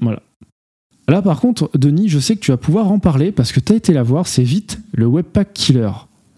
Voilà. 0.00 0.22
Là, 1.08 1.22
par 1.22 1.40
contre, 1.40 1.70
Denis, 1.76 2.08
je 2.08 2.18
sais 2.18 2.36
que 2.36 2.40
tu 2.40 2.50
vas 2.50 2.56
pouvoir 2.56 2.90
en 2.90 2.98
parler 2.98 3.32
parce 3.32 3.52
que 3.52 3.60
tu 3.60 3.72
as 3.72 3.76
été 3.76 3.92
la 3.92 4.02
voir, 4.02 4.26
c'est 4.26 4.42
vite 4.42 4.80
le 4.92 5.06
Webpack 5.06 5.52
Killer. 5.52 5.90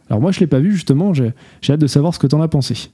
Alors, 0.08 0.20
moi, 0.20 0.32
je 0.32 0.38
ne 0.38 0.40
l'ai 0.40 0.46
pas 0.46 0.60
vu, 0.60 0.72
justement, 0.72 1.12
j'ai 1.14 1.32
hâte 1.68 1.80
de 1.80 1.86
savoir 1.86 2.14
ce 2.14 2.18
que 2.18 2.26
tu 2.26 2.34
en 2.34 2.42
as 2.42 2.48
pensé. 2.48 2.90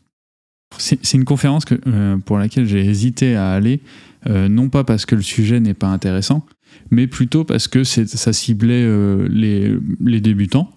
C'est 0.78 1.14
une 1.14 1.24
conférence 1.24 1.64
euh, 1.86 2.16
pour 2.18 2.38
laquelle 2.38 2.66
j'ai 2.66 2.84
hésité 2.84 3.34
à 3.34 3.50
aller, 3.50 3.80
euh, 4.28 4.48
non 4.48 4.68
pas 4.68 4.84
parce 4.84 5.04
que 5.04 5.16
le 5.16 5.22
sujet 5.22 5.58
n'est 5.58 5.74
pas 5.74 5.88
intéressant, 5.88 6.46
mais 6.90 7.06
plutôt 7.06 7.44
parce 7.44 7.68
que 7.68 7.84
ça 7.84 8.32
ciblait 8.32 8.84
euh, 8.84 9.28
les, 9.28 10.20
débutants. 10.20 10.70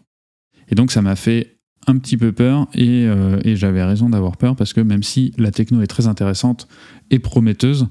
Et 0.69 0.75
donc, 0.75 0.91
ça 0.91 1.01
m'a 1.01 1.15
fait 1.15 1.57
un 1.87 1.97
petit 1.97 2.15
peu 2.15 2.31
peur 2.31 2.67
et, 2.73 3.07
et 3.43 3.57
j'avais 3.57 3.83
raison 3.83 4.09
d'avoir 4.09 4.37
peur 4.37 4.55
parce 4.55 4.71
que 4.71 4.79
même 4.79 5.03
si 5.03 5.33
la 5.37 5.51
techno 5.51 5.81
est 5.81 5.87
très 5.87 6.07
intéressante 6.07 6.69
et 7.11 7.19
prometteuse, 7.19 7.89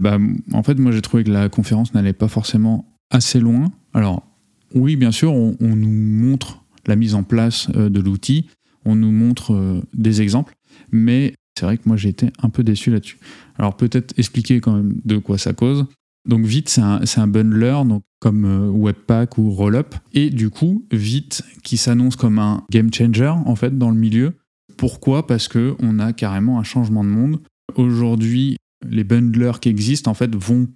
bah, 0.00 0.18
En 0.54 0.62
fait, 0.62 0.78
moi 0.78 0.90
j'ai 0.90 1.02
trouvé 1.02 1.22
que 1.22 1.30
la 1.30 1.48
conférence 1.50 1.92
n'allait 1.92 2.14
pas 2.14 2.28
forcément 2.28 2.90
assez 3.10 3.38
loin. 3.38 3.70
Alors, 3.92 4.26
oui, 4.74 4.96
bien 4.96 5.12
sûr, 5.12 5.32
on, 5.32 5.56
nous 5.60 5.90
montre 5.90 6.64
la 6.86 6.96
mise 6.96 7.14
en 7.14 7.22
place 7.22 7.68
euh, 7.76 7.90
de 7.90 8.00
l'outil, 8.00 8.46
on 8.84 8.94
nous 8.94 9.10
montre 9.12 9.52
euh, 9.52 9.82
des 9.92 10.22
exemples, 10.22 10.54
mais 10.90 11.34
c'est 11.58 11.66
vrai 11.66 11.76
que 11.76 11.82
moi 11.86 11.96
j'ai 11.96 12.08
été 12.08 12.30
un 12.42 12.48
peu 12.48 12.64
déçu 12.64 12.90
là-dessus. 12.90 13.18
Alors 13.58 13.76
peut-être 13.76 14.18
expliquer 14.18 14.60
quand 14.60 14.72
même 14.72 14.94
de 15.04 15.18
quoi 15.18 15.36
ça 15.36 15.52
cause. 15.52 15.86
Donc 16.28 16.44
Vite, 16.44 16.68
c'est 16.68 16.82
un, 16.82 17.00
un, 17.16 17.26
bundler, 17.26 17.76
comme 18.20 18.44
euh, 18.44 18.68
Webpack 18.70 19.38
ou 19.38 19.50
Rollup. 19.50 19.94
Et 20.12 20.30
du 20.30 20.50
coup, 20.50 20.86
Vite, 20.92 21.42
qui 21.62 21.76
s'annonce 21.76 22.16
comme 22.16 22.38
un 22.38 22.64
game 22.70 22.92
changer 22.92 23.32
en 23.44 23.56
fait 23.56 23.76
dans 23.76 23.90
le 23.90 23.96
milieu. 23.96 24.34
Pourquoi? 24.76 25.26
Parce 25.26 25.48
que 25.48 25.76
on 25.80 25.98
a 25.98 26.12
carrément 26.12 26.58
un 26.58 26.62
changement 26.62 27.04
de 27.04 27.08
monde. 27.08 27.40
Aujourd'hui, 27.76 28.56
les 28.88 29.04
bundlers 29.04 29.60
qui 29.60 29.68
existent 29.68 30.10
en 30.10 30.14
fait 30.14 30.34
vont 30.34 30.68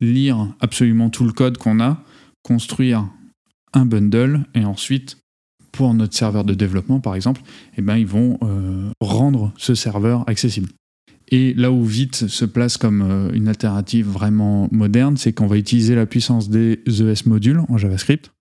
lire 0.00 0.54
absolument 0.60 1.10
tout 1.10 1.24
le 1.24 1.32
code 1.32 1.56
qu'on 1.58 1.80
a, 1.80 2.02
construire 2.42 3.08
un 3.72 3.86
bundle 3.86 4.44
et 4.54 4.64
ensuite 4.64 5.18
pour 5.72 5.92
notre 5.94 6.14
serveur 6.14 6.44
de 6.44 6.54
développement 6.54 7.00
par 7.00 7.14
exemple, 7.14 7.42
eh 7.76 7.82
ben, 7.82 7.96
ils 7.96 8.06
vont 8.06 8.38
euh, 8.42 8.90
rendre 9.00 9.52
ce 9.56 9.74
serveur 9.74 10.28
accessible. 10.28 10.68
Et 11.28 11.54
là 11.54 11.72
où 11.72 11.84
Vite 11.84 12.28
se 12.28 12.44
place 12.44 12.76
comme 12.76 13.02
euh, 13.02 13.32
une 13.32 13.48
alternative 13.48 14.06
vraiment 14.06 14.68
moderne, 14.70 15.16
c'est 15.16 15.32
qu'on 15.32 15.46
va 15.46 15.56
utiliser 15.56 15.94
la 15.94 16.06
puissance 16.06 16.48
des 16.48 16.80
ES 16.86 17.28
modules 17.28 17.62
en 17.68 17.76
JavaScript 17.76 18.32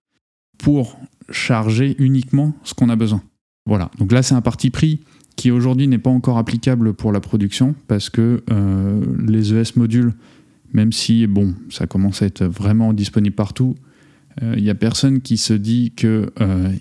pour 0.58 1.00
charger 1.30 1.96
uniquement 1.98 2.54
ce 2.64 2.74
qu'on 2.74 2.90
a 2.90 2.96
besoin. 2.96 3.24
Voilà, 3.66 3.90
donc 3.98 4.12
là 4.12 4.22
c'est 4.22 4.36
un 4.36 4.42
parti 4.42 4.70
pris 4.70 5.02
qui 5.36 5.50
aujourd'hui 5.50 5.88
n'est 5.88 5.98
pas 5.98 6.12
encore 6.12 6.38
applicable 6.38 6.94
pour 6.94 7.12
la 7.12 7.20
production 7.20 7.76
parce 7.88 8.10
que 8.10 8.44
euh, 8.52 9.04
les 9.28 9.54
ES 9.54 9.74
modules, 9.76 10.14
même 10.72 10.92
si 10.92 11.26
bon, 11.26 11.56
ça 11.70 11.88
commence 11.88 12.22
à 12.22 12.28
être 12.28 12.46
vraiment 12.46 12.94
disponible 12.94 13.36
partout, 13.36 13.76
il 14.42 14.48
euh, 14.48 14.56
n'y 14.58 14.70
a 14.70 14.76
personne 14.76 15.22
qui 15.22 15.38
se 15.38 15.54
dit 15.54 15.92
qu'il 15.96 16.30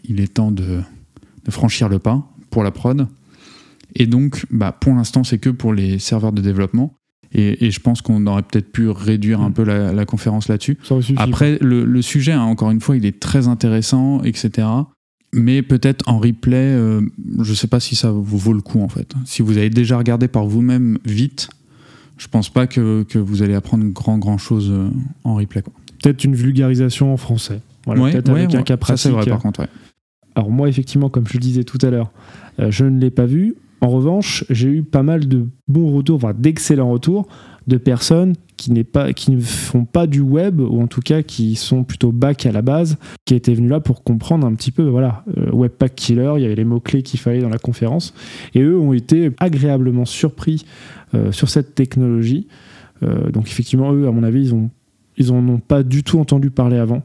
il 0.04 0.20
est 0.20 0.34
temps 0.34 0.50
de 0.50 0.82
franchir 1.48 1.88
le 1.88 1.98
pas 1.98 2.28
pour 2.50 2.62
la 2.62 2.70
prod. 2.70 3.08
Et 3.94 4.06
donc, 4.06 4.46
bah, 4.50 4.72
pour 4.72 4.94
l'instant, 4.94 5.24
c'est 5.24 5.38
que 5.38 5.50
pour 5.50 5.72
les 5.72 5.98
serveurs 5.98 6.32
de 6.32 6.42
développement. 6.42 6.94
Et, 7.36 7.72
je 7.72 7.80
pense 7.80 8.00
qu'on 8.00 8.26
aurait 8.28 8.42
peut-être 8.42 8.70
pu 8.70 8.88
réduire 8.88 9.40
un 9.40 9.50
mm. 9.50 9.54
peu 9.54 9.64
la, 9.64 10.04
conférence 10.04 10.48
là-dessus. 10.48 10.78
Après, 11.16 11.58
le, 11.60 12.02
sujet, 12.02 12.32
hein, 12.32 12.42
encore 12.42 12.70
une 12.70 12.80
fois, 12.80 12.96
il 12.96 13.04
est 13.04 13.18
très 13.18 13.48
intéressant, 13.48 14.22
etc. 14.22 14.68
Mais 15.32 15.62
peut-être 15.62 16.08
en 16.08 16.18
replay, 16.18 16.56
euh, 16.56 17.00
je 17.40 17.50
ne 17.50 17.56
sais 17.56 17.66
pas 17.66 17.80
si 17.80 17.96
ça 17.96 18.12
vous 18.12 18.38
vaut 18.38 18.52
le 18.52 18.60
coup, 18.60 18.80
en 18.80 18.88
fait. 18.88 19.14
Si 19.24 19.42
vous 19.42 19.58
avez 19.58 19.68
déjà 19.68 19.98
regardé 19.98 20.28
par 20.28 20.46
vous-même 20.46 20.98
vite, 21.04 21.48
je 22.18 22.28
pense 22.28 22.48
pas 22.48 22.68
que, 22.68 23.04
vous 23.14 23.42
allez 23.42 23.54
apprendre 23.54 23.84
grand, 23.86 24.18
grand 24.18 24.38
chose 24.38 24.70
euh, 24.70 24.88
en 25.24 25.34
replay. 25.34 25.62
Peut-être 26.00 26.22
une 26.22 26.36
vulgarisation 26.36 27.12
en 27.12 27.16
français. 27.16 27.60
peut-être 27.84 28.30
avec 28.30 28.54
un 28.54 28.62
cas 28.62 28.76
pratique. 28.76 29.02
Ça, 29.02 29.08
c'est 29.08 29.14
vrai, 29.14 29.26
par 29.26 29.40
contre, 29.40 29.66
Alors 30.36 30.50
moi, 30.50 30.68
effectivement, 30.68 31.08
comme 31.08 31.26
je 31.26 31.34
le 31.34 31.40
disais 31.40 31.64
tout 31.64 31.78
à 31.82 31.90
l'heure, 31.90 32.12
euh, 32.60 32.70
je 32.70 32.84
ne 32.84 33.00
l'ai 33.00 33.10
pas 33.10 33.26
vu. 33.26 33.56
En 33.80 33.88
revanche, 33.88 34.44
j'ai 34.50 34.68
eu 34.68 34.82
pas 34.82 35.02
mal 35.02 35.28
de 35.28 35.46
bons 35.68 35.94
retours, 35.94 36.16
enfin 36.16 36.32
d'excellents 36.36 36.90
retours 36.90 37.26
de 37.66 37.76
personnes 37.76 38.34
qui, 38.56 38.72
ne 38.72 39.40
font 39.40 39.84
pas 39.84 40.06
du 40.06 40.20
web, 40.20 40.60
ou 40.60 40.80
en 40.80 40.86
tout 40.86 41.00
cas 41.00 41.22
qui 41.22 41.56
sont 41.56 41.84
plutôt 41.84 42.12
back 42.12 42.46
à 42.46 42.52
la 42.52 42.62
base, 42.62 42.96
qui 43.24 43.34
étaient 43.34 43.54
venus 43.54 43.70
là 43.70 43.80
pour 43.80 44.04
comprendre 44.04 44.46
un 44.46 44.54
petit 44.54 44.70
peu, 44.70 44.84
voilà, 44.84 45.24
euh, 45.36 45.50
Webpack 45.52 45.94
Killer, 45.94 46.34
il 46.36 46.42
y 46.42 46.44
avait 46.46 46.54
les 46.54 46.64
mots-clés 46.64 47.02
qu'il 47.02 47.20
fallait 47.20 47.40
dans 47.40 47.48
la 47.48 47.58
conférence, 47.58 48.14
et 48.54 48.60
eux 48.60 48.78
ont 48.78 48.92
été 48.92 49.32
agréablement 49.38 50.04
surpris 50.04 50.64
euh, 51.14 51.32
sur 51.32 51.48
cette 51.48 51.74
technologie. 51.74 52.46
Euh, 53.02 53.30
donc 53.30 53.48
effectivement, 53.48 53.92
eux, 53.92 54.06
à 54.06 54.10
mon 54.10 54.22
avis, 54.22 54.52
ils, 55.16 55.32
ont, 55.32 55.48
ont 55.48 55.58
pas 55.58 55.82
du 55.82 56.02
tout 56.04 56.18
entendu 56.18 56.50
parler 56.50 56.78
avant. 56.78 57.02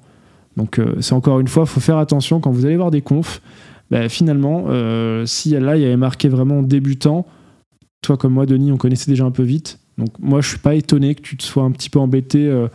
Donc 0.58 0.82
c'est 1.00 1.14
encore 1.14 1.40
une 1.40 1.48
fois, 1.48 1.64
il 1.64 1.70
faut 1.70 1.80
faire 1.80 1.98
attention 1.98 2.42
quand 2.42 2.52
vous 2.52 2.66
allez 2.66 2.76
voir 2.76 2.92
des 2.92 3.02
confs, 3.02 3.42
bah, 3.92 4.08
finalement, 4.10 4.66
euh, 4.68 5.26
si 5.26 5.52
là, 5.52 5.76
il 5.76 5.82
y 5.82 5.86
avait 5.86 5.98
marqué 5.98 6.30
vraiment 6.30 6.62
débutant, 6.62 7.26
toi 8.02 8.18
comme 8.18 8.34
moi, 8.34 8.46
Denis, 8.46 8.72
on 8.72 8.78
connaissait 8.78 9.12
déjà 9.12 9.26
un 9.26 9.32
peu 9.32 9.44
vite. 9.44 9.80
Donc 9.98 10.10
moi, 10.20 10.42
je 10.42 10.50
suis 10.50 10.60
pas 10.60 10.76
étonné 10.76 11.16
que 11.16 11.22
tu 11.22 11.38
te 11.38 11.44
sois 11.44 11.64
un 11.64 11.72
petit 11.72 11.90
peu 11.90 12.00
embêté, 12.00 12.48
euh, 12.48 12.68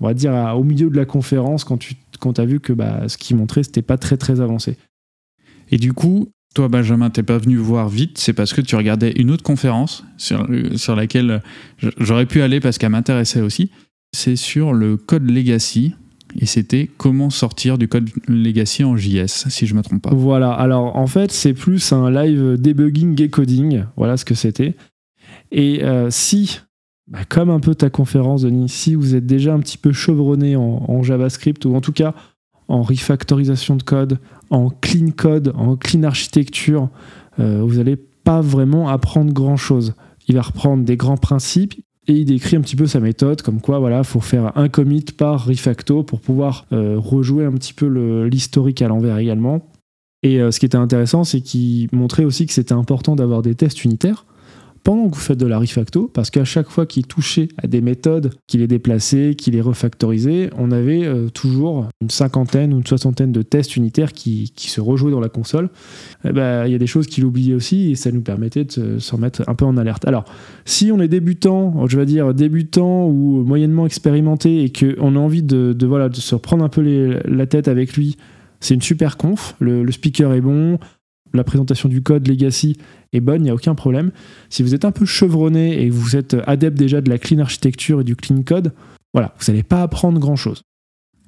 on 0.00 0.06
va 0.06 0.14
dire, 0.14 0.32
au 0.56 0.64
milieu 0.64 0.90
de 0.90 0.96
la 0.96 1.04
conférence 1.04 1.64
quand 1.64 1.78
tu 1.78 1.94
quand 2.18 2.38
as 2.38 2.44
vu 2.44 2.60
que 2.60 2.72
bah, 2.72 3.08
ce 3.08 3.18
qu'il 3.18 3.36
montrait, 3.36 3.64
c'était 3.64 3.82
pas 3.82 3.98
très 3.98 4.16
très 4.16 4.40
avancé. 4.40 4.76
Et 5.70 5.76
du 5.76 5.92
coup, 5.92 6.28
toi, 6.54 6.68
Benjamin, 6.68 7.10
t'es 7.10 7.22
pas 7.22 7.38
venu 7.38 7.56
voir 7.56 7.88
vite, 7.88 8.18
c'est 8.18 8.32
parce 8.32 8.52
que 8.52 8.60
tu 8.60 8.76
regardais 8.76 9.12
une 9.12 9.30
autre 9.30 9.42
conférence 9.42 10.04
sur, 10.18 10.46
sur 10.76 10.94
laquelle 10.94 11.42
j'aurais 11.98 12.26
pu 12.26 12.42
aller 12.42 12.60
parce 12.60 12.78
qu'elle 12.78 12.90
m'intéressait 12.90 13.40
aussi. 13.40 13.70
C'est 14.14 14.36
sur 14.36 14.72
le 14.72 14.96
code 14.96 15.28
legacy 15.28 15.94
et 16.38 16.46
c'était 16.46 16.90
comment 16.96 17.30
sortir 17.30 17.78
du 17.78 17.88
code 17.88 18.08
legacy 18.26 18.84
en 18.84 18.96
JS, 18.96 19.48
si 19.48 19.66
je 19.66 19.74
ne 19.74 19.78
me 19.78 19.82
trompe 19.82 20.02
pas. 20.02 20.14
Voilà, 20.14 20.52
alors 20.52 20.96
en 20.96 21.06
fait, 21.06 21.30
c'est 21.30 21.52
plus 21.52 21.92
un 21.92 22.10
live 22.10 22.56
debugging 22.58 23.20
et 23.20 23.28
coding, 23.28 23.84
voilà 23.96 24.16
ce 24.16 24.24
que 24.24 24.34
c'était. 24.34 24.74
Et 25.50 25.84
euh, 25.84 26.08
si, 26.10 26.60
bah, 27.08 27.20
comme 27.28 27.50
un 27.50 27.60
peu 27.60 27.74
ta 27.74 27.90
conférence, 27.90 28.42
Denis, 28.42 28.68
si 28.68 28.94
vous 28.94 29.14
êtes 29.14 29.26
déjà 29.26 29.52
un 29.54 29.60
petit 29.60 29.78
peu 29.78 29.92
chevronné 29.92 30.56
en, 30.56 31.02
JavaScript, 31.02 31.64
ou 31.64 31.74
en 31.74 31.80
tout 31.80 31.92
cas 31.92 32.14
en 32.68 32.82
refactorisation 32.82 33.76
de 33.76 33.82
code, 33.82 34.18
en 34.50 34.70
clean 34.70 35.10
code, 35.14 35.52
en 35.56 35.76
clean 35.76 36.04
architecture, 36.04 36.88
euh, 37.38 37.62
vous 37.62 37.76
n'allez 37.76 37.96
pas 37.96 38.40
vraiment 38.40 38.88
apprendre 38.88 39.32
grand-chose. 39.32 39.94
Il 40.28 40.36
va 40.36 40.42
reprendre 40.42 40.84
des 40.84 40.96
grands 40.96 41.16
principes, 41.16 41.74
et 42.08 42.14
il 42.14 42.24
décrit 42.24 42.56
un 42.56 42.60
petit 42.60 42.76
peu 42.76 42.86
sa 42.86 43.00
méthode, 43.00 43.42
comme 43.42 43.60
quoi 43.60 43.78
voilà, 43.78 44.02
faut 44.02 44.20
faire 44.20 44.56
un 44.56 44.68
commit 44.68 45.04
par 45.16 45.46
refacto 45.46 46.02
pour 46.02 46.20
pouvoir 46.20 46.66
euh, 46.72 46.96
rejouer 46.98 47.44
un 47.44 47.52
petit 47.52 47.72
peu 47.72 47.86
l'historique 48.24 48.82
à 48.82 48.88
l'envers 48.88 49.18
également. 49.18 49.62
Et 50.24 50.40
euh, 50.40 50.50
ce 50.50 50.58
qui 50.58 50.66
était 50.66 50.76
intéressant, 50.76 51.24
c'est 51.24 51.40
qu'il 51.40 51.88
montrait 51.92 52.24
aussi 52.24 52.46
que 52.46 52.52
c'était 52.52 52.72
important 52.72 53.14
d'avoir 53.14 53.42
des 53.42 53.54
tests 53.54 53.84
unitaires 53.84 54.26
pendant 54.84 55.08
que 55.08 55.14
vous 55.14 55.20
faites 55.20 55.38
de 55.38 55.46
la 55.46 55.58
refacto, 55.58 56.10
parce 56.12 56.30
qu'à 56.30 56.44
chaque 56.44 56.68
fois 56.68 56.86
qu'il 56.86 57.06
touchait 57.06 57.48
à 57.62 57.66
des 57.66 57.80
méthodes, 57.80 58.34
qu'il 58.46 58.60
les 58.60 58.66
déplaçait, 58.66 59.34
qu'il 59.36 59.54
les 59.54 59.60
refactorisait, 59.60 60.50
on 60.58 60.72
avait 60.72 61.04
euh, 61.04 61.28
toujours 61.28 61.88
une 62.00 62.10
cinquantaine 62.10 62.74
ou 62.74 62.78
une 62.78 62.86
soixantaine 62.86 63.30
de 63.30 63.42
tests 63.42 63.76
unitaires 63.76 64.12
qui, 64.12 64.52
se 64.56 64.80
rejouaient 64.80 65.12
dans 65.12 65.20
la 65.20 65.28
console. 65.28 65.70
Eh 66.24 66.32
ben, 66.32 66.66
il 66.66 66.72
y 66.72 66.74
a 66.74 66.78
des 66.78 66.86
choses 66.86 67.06
qu'il 67.06 67.24
oubliait 67.24 67.54
aussi 67.54 67.90
et 67.90 67.94
ça 67.94 68.10
nous 68.10 68.22
permettait 68.22 68.64
de 68.64 68.98
se 68.98 69.12
remettre 69.14 69.42
un 69.46 69.54
peu 69.54 69.64
en 69.64 69.76
alerte. 69.76 70.06
Alors, 70.06 70.24
si 70.64 70.90
on 70.92 71.00
est 71.00 71.08
débutant, 71.08 71.86
je 71.86 71.98
vais 71.98 72.06
dire 72.06 72.32
débutant 72.34 73.06
ou 73.06 73.44
moyennement 73.44 73.86
expérimenté 73.86 74.64
et 74.64 74.72
qu'on 74.72 75.16
a 75.16 75.18
envie 75.18 75.42
de, 75.42 75.76
voilà, 75.84 76.08
de 76.08 76.16
se 76.16 76.34
reprendre 76.34 76.64
un 76.64 76.68
peu 76.68 77.20
la 77.24 77.46
tête 77.46 77.68
avec 77.68 77.94
lui, 77.96 78.16
c'est 78.60 78.74
une 78.74 78.82
super 78.82 79.16
conf. 79.16 79.54
le 79.60 79.90
speaker 79.90 80.32
est 80.32 80.40
bon, 80.40 80.78
la 81.34 81.44
présentation 81.44 81.88
du 81.88 82.02
code 82.02 82.26
legacy 82.28 82.76
est 83.12 83.20
bonne, 83.20 83.42
il 83.42 83.44
n'y 83.44 83.50
a 83.50 83.54
aucun 83.54 83.74
problème. 83.74 84.12
Si 84.50 84.62
vous 84.62 84.74
êtes 84.74 84.84
un 84.84 84.92
peu 84.92 85.04
chevronné 85.04 85.82
et 85.82 85.88
que 85.88 85.94
vous 85.94 86.16
êtes 86.16 86.36
adepte 86.46 86.78
déjà 86.78 87.00
de 87.00 87.10
la 87.10 87.18
clean 87.18 87.38
architecture 87.38 88.00
et 88.00 88.04
du 88.04 88.16
clean 88.16 88.42
code, 88.42 88.72
voilà, 89.14 89.34
vous 89.38 89.50
n'allez 89.50 89.62
pas 89.62 89.82
apprendre 89.82 90.18
grand-chose. 90.18 90.62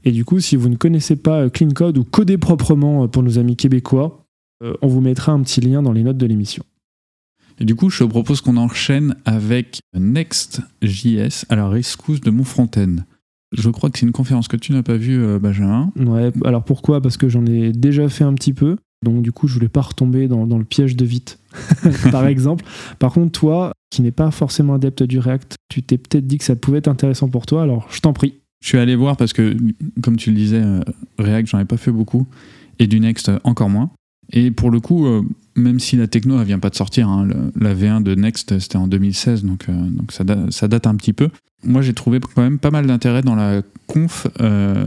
Et 0.04 0.12
du 0.12 0.24
coup, 0.24 0.40
si 0.40 0.56
vous 0.56 0.68
ne 0.68 0.76
connaissez 0.76 1.16
pas 1.16 1.42
euh, 1.42 1.48
clean 1.48 1.70
code 1.70 1.98
ou 1.98 2.04
coder 2.04 2.38
proprement 2.38 3.04
euh, 3.04 3.06
pour 3.08 3.22
nos 3.22 3.38
amis 3.38 3.56
québécois, 3.56 4.26
euh, 4.62 4.74
on 4.82 4.88
vous 4.88 5.00
mettra 5.00 5.32
un 5.32 5.42
petit 5.42 5.60
lien 5.60 5.82
dans 5.82 5.92
les 5.92 6.02
notes 6.02 6.18
de 6.18 6.26
l'émission. 6.26 6.64
Et 7.58 7.64
du 7.64 7.74
coup, 7.74 7.88
je 7.88 8.04
propose 8.04 8.40
qu'on 8.40 8.56
enchaîne 8.56 9.16
avec 9.24 9.80
Next.js 9.94 11.44
à 11.48 11.56
la 11.56 11.68
rescousse 11.68 12.20
de 12.20 12.30
mon 12.30 12.44
front-end. 12.44 12.96
Je 13.52 13.70
crois 13.70 13.90
que 13.90 13.98
c'est 13.98 14.06
une 14.06 14.12
conférence 14.12 14.48
que 14.48 14.56
tu 14.56 14.72
n'as 14.72 14.82
pas 14.82 14.96
vue, 14.96 15.38
Benjamin. 15.38 15.92
Ouais, 15.94 16.32
alors 16.44 16.64
pourquoi? 16.64 17.00
Parce 17.00 17.16
que 17.16 17.28
j'en 17.28 17.46
ai 17.46 17.70
déjà 17.70 18.08
fait 18.08 18.24
un 18.24 18.34
petit 18.34 18.52
peu. 18.52 18.76
Donc 19.04 19.22
du 19.22 19.30
coup, 19.30 19.46
je 19.46 19.54
voulais 19.54 19.68
pas 19.68 19.82
retomber 19.82 20.26
dans, 20.26 20.58
le 20.58 20.64
piège 20.64 20.96
de 20.96 21.04
vite, 21.04 21.38
par 22.10 22.26
exemple. 22.26 22.64
Par 22.98 23.12
contre, 23.12 23.32
toi, 23.32 23.72
qui 23.90 24.02
n'es 24.02 24.10
pas 24.10 24.30
forcément 24.30 24.74
adepte 24.74 25.04
du 25.04 25.18
React, 25.18 25.56
tu 25.68 25.82
t'es 25.82 25.98
peut-être 25.98 26.26
dit 26.26 26.38
que 26.38 26.44
ça 26.44 26.56
pouvait 26.56 26.78
être 26.78 26.88
intéressant 26.88 27.28
pour 27.28 27.46
toi, 27.46 27.62
alors 27.62 27.86
je 27.90 28.00
t'en 28.00 28.12
prie. 28.12 28.34
Je 28.64 28.68
suis 28.68 28.78
allé 28.78 28.96
voir 28.96 29.16
parce 29.16 29.32
que, 29.32 29.56
comme 30.02 30.16
tu 30.16 30.30
le 30.30 30.36
disais, 30.36 30.62
euh, 30.62 30.80
React, 31.18 31.48
j'en 31.48 31.58
ai 31.58 31.66
pas 31.66 31.76
fait 31.76 31.92
beaucoup, 31.92 32.26
et 32.78 32.86
du 32.86 32.98
Next 32.98 33.28
euh, 33.28 33.38
encore 33.44 33.68
moins. 33.68 33.90
Et 34.32 34.50
pour 34.50 34.70
le 34.70 34.80
coup, 34.80 35.06
euh, 35.06 35.22
même 35.54 35.78
si 35.78 35.96
la 35.96 36.06
techno 36.06 36.38
ne 36.38 36.44
vient 36.44 36.58
pas 36.58 36.70
de 36.70 36.74
sortir, 36.74 37.08
hein, 37.08 37.28
la 37.60 37.74
V1 37.74 38.02
de 38.02 38.14
Next 38.14 38.58
c'était 38.58 38.76
en 38.76 38.88
2016, 38.88 39.44
donc, 39.44 39.66
donc 39.68 40.12
ça, 40.12 40.24
ça, 40.48 40.66
date 40.66 40.86
un 40.86 40.96
petit 40.96 41.12
peu. 41.12 41.28
Moi 41.62 41.82
j'ai 41.82 41.92
trouvé 41.92 42.20
quand 42.20 42.42
même 42.42 42.58
pas 42.58 42.70
mal 42.70 42.86
d'intérêt 42.86 43.20
dans 43.20 43.34
la 43.34 43.62
conf, 43.86 44.26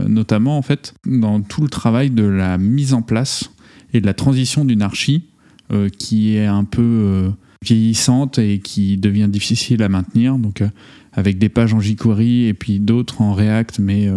notamment 0.08 0.58
en 0.58 0.62
fait 0.62 0.94
dans 1.06 1.40
tout 1.40 1.62
le 1.62 1.68
travail 1.68 2.10
de 2.10 2.24
la 2.24 2.58
mise 2.58 2.94
en 2.94 3.02
place 3.02 3.50
et 3.92 4.00
de 4.00 4.06
la 4.06 4.14
transition 4.14 4.64
d'une 4.64 4.82
archi 4.82 5.24
euh, 5.70 5.90
qui 5.90 6.34
est 6.34 6.46
un 6.46 6.64
peu 6.64 6.82
euh, 6.82 7.30
vieillissante 7.62 8.38
et 8.38 8.58
qui 8.58 8.96
devient 8.96 9.28
difficile 9.28 9.82
à 9.82 9.90
maintenir. 9.90 10.38
Donc, 10.38 10.62
euh, 10.62 10.68
avec 11.12 11.36
des 11.36 11.50
pages 11.50 11.74
en 11.74 11.80
jQuery 11.80 12.46
et 12.46 12.54
puis 12.54 12.80
d'autres 12.80 13.20
en 13.20 13.34
React, 13.34 13.80
mais 13.80 14.08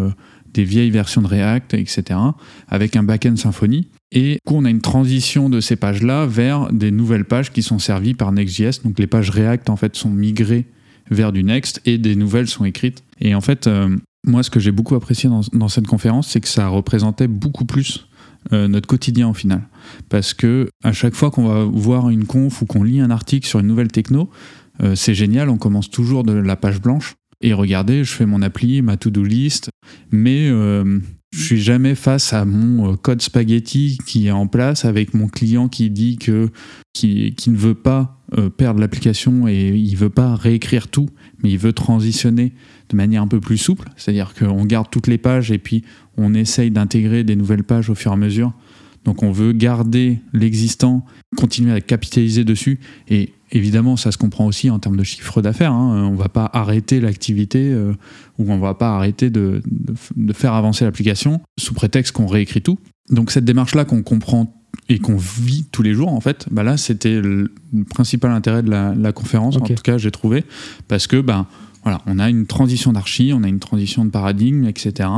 des 0.53 0.63
vieilles 0.63 0.91
versions 0.91 1.21
de 1.21 1.27
React, 1.27 1.73
etc., 1.73 2.19
avec 2.67 2.95
un 2.95 3.01
backend 3.01 3.37
Symfony. 3.37 3.87
Et 4.11 4.33
du 4.33 4.39
coup, 4.45 4.55
on 4.55 4.65
a 4.65 4.69
une 4.69 4.81
transition 4.81 5.49
de 5.49 5.61
ces 5.61 5.77
pages-là 5.77 6.27
vers 6.27 6.71
des 6.71 6.91
nouvelles 6.91 7.25
pages 7.25 7.51
qui 7.51 7.63
sont 7.63 7.79
servies 7.79 8.13
par 8.13 8.31
Next.js. 8.31 8.83
Donc, 8.83 8.99
les 8.99 9.07
pages 9.07 9.31
React, 9.31 9.71
en 9.71 9.77
fait, 9.77 9.95
sont 9.95 10.11
migrées 10.11 10.67
vers 11.09 11.31
du 11.31 11.43
Next 11.43 11.81
et 11.85 11.97
des 11.97 12.15
nouvelles 12.15 12.47
sont 12.47 12.65
écrites. 12.65 13.03
Et 13.19 13.33
en 13.33 13.41
fait, 13.41 13.67
moi, 14.27 14.43
ce 14.43 14.51
que 14.51 14.59
j'ai 14.59 14.71
beaucoup 14.71 14.93
apprécié 14.93 15.27
dans 15.53 15.69
cette 15.69 15.87
conférence, 15.87 16.27
c'est 16.27 16.39
que 16.39 16.47
ça 16.47 16.67
représentait 16.67 17.27
beaucoup 17.27 17.65
plus 17.65 18.05
euh, 18.53 18.67
notre 18.67 18.87
quotidien 18.87 19.29
au 19.29 19.33
final. 19.33 19.61
Parce 20.09 20.33
que 20.33 20.69
à 20.83 20.93
chaque 20.93 21.13
fois 21.13 21.31
qu'on 21.31 21.47
va 21.47 21.63
voir 21.63 22.09
une 22.09 22.25
conf 22.25 22.61
ou 22.61 22.65
qu'on 22.65 22.83
lit 22.83 22.99
un 22.99 23.11
article 23.11 23.47
sur 23.47 23.59
une 23.59 23.67
nouvelle 23.67 23.91
techno, 23.91 24.29
euh, 24.81 24.95
c'est 24.95 25.13
génial, 25.13 25.49
on 25.49 25.57
commence 25.57 25.89
toujours 25.89 26.23
de 26.23 26.33
la 26.33 26.55
page 26.55 26.81
blanche. 26.81 27.15
Et 27.41 27.53
regardez, 27.53 28.03
je 28.03 28.11
fais 28.11 28.25
mon 28.25 28.41
appli, 28.41 28.81
ma 28.81 28.97
to-do 28.97 29.23
list, 29.23 29.69
mais 30.11 30.47
euh, 30.49 30.99
je 31.33 31.43
suis 31.43 31.61
jamais 31.61 31.95
face 31.95 32.33
à 32.33 32.43
mon 32.43 32.97
code 32.97 33.21
spaghetti 33.21 33.97
qui 34.05 34.27
est 34.27 34.31
en 34.31 34.47
place 34.47 34.83
avec 34.85 35.13
mon 35.13 35.27
client 35.27 35.69
qui 35.69 35.89
dit 35.89 36.17
que 36.17 36.49
qui, 36.93 37.33
ne 37.47 37.55
veut 37.55 37.73
pas 37.73 38.17
perdre 38.57 38.79
l'application 38.79 39.47
et 39.47 39.69
il 39.69 39.95
veut 39.95 40.09
pas 40.09 40.35
réécrire 40.35 40.89
tout, 40.89 41.07
mais 41.41 41.51
il 41.51 41.57
veut 41.57 41.73
transitionner 41.73 42.53
de 42.89 42.95
manière 42.95 43.21
un 43.21 43.27
peu 43.27 43.39
plus 43.39 43.57
souple, 43.57 43.89
c'est-à-dire 43.95 44.33
qu'on 44.33 44.65
garde 44.65 44.89
toutes 44.91 45.07
les 45.07 45.17
pages 45.17 45.51
et 45.51 45.57
puis 45.57 45.83
on 46.17 46.33
essaye 46.33 46.69
d'intégrer 46.69 47.23
des 47.23 47.35
nouvelles 47.37 47.63
pages 47.63 47.89
au 47.89 47.95
fur 47.95 48.11
et 48.11 48.13
à 48.13 48.17
mesure. 48.17 48.53
Donc 49.05 49.23
on 49.23 49.31
veut 49.31 49.51
garder 49.51 50.19
l'existant, 50.33 51.05
continuer 51.35 51.73
à 51.73 51.81
capitaliser 51.81 52.43
dessus. 52.43 52.79
Et 53.07 53.33
évidemment, 53.51 53.97
ça 53.97 54.11
se 54.11 54.17
comprend 54.17 54.45
aussi 54.45 54.69
en 54.69 54.79
termes 54.79 54.97
de 54.97 55.03
chiffre 55.03 55.41
d'affaires. 55.41 55.73
Hein. 55.73 56.07
On 56.07 56.11
ne 56.11 56.17
va 56.17 56.29
pas 56.29 56.49
arrêter 56.53 56.99
l'activité 56.99 57.71
euh, 57.71 57.93
ou 58.37 58.51
on 58.51 58.57
ne 58.57 58.61
va 58.61 58.73
pas 58.73 58.95
arrêter 58.95 59.29
de, 59.29 59.61
faire 60.33 60.53
avancer 60.53 60.85
l'application 60.85 61.41
sous 61.59 61.73
prétexte 61.73 62.13
qu'on 62.13 62.27
réécrit 62.27 62.61
tout. 62.61 62.77
Donc 63.09 63.31
cette 63.31 63.45
démarche-là 63.45 63.85
qu'on 63.85 64.03
comprend 64.03 64.55
et 64.87 64.99
qu'on 64.99 65.17
vit 65.17 65.65
tous 65.71 65.83
les 65.83 65.93
jours, 65.93 66.09
en 66.09 66.21
fait, 66.21 66.47
bah 66.51 66.63
là, 66.63 66.77
c'était 66.77 67.21
le, 67.21 67.53
principal 67.89 68.31
intérêt 68.31 68.61
de 68.63 68.69
la, 68.69 69.11
conférence, 69.13 69.57
en 69.57 69.61
tout 69.61 69.73
cas, 69.75 69.97
j'ai 69.97 70.11
trouvé, 70.11 70.43
parce 70.87 71.07
que 71.07 71.21
ben, 71.21 71.47
voilà, 71.83 72.01
on 72.05 72.19
a 72.19 72.29
une 72.29 72.45
transition 72.45 72.93
d'archi, 72.93 73.31
on 73.33 73.43
a 73.43 73.47
une 73.47 73.59
transition 73.59 74.05
de 74.05 74.11
paradigme, 74.11 74.65
etc. 74.65 75.09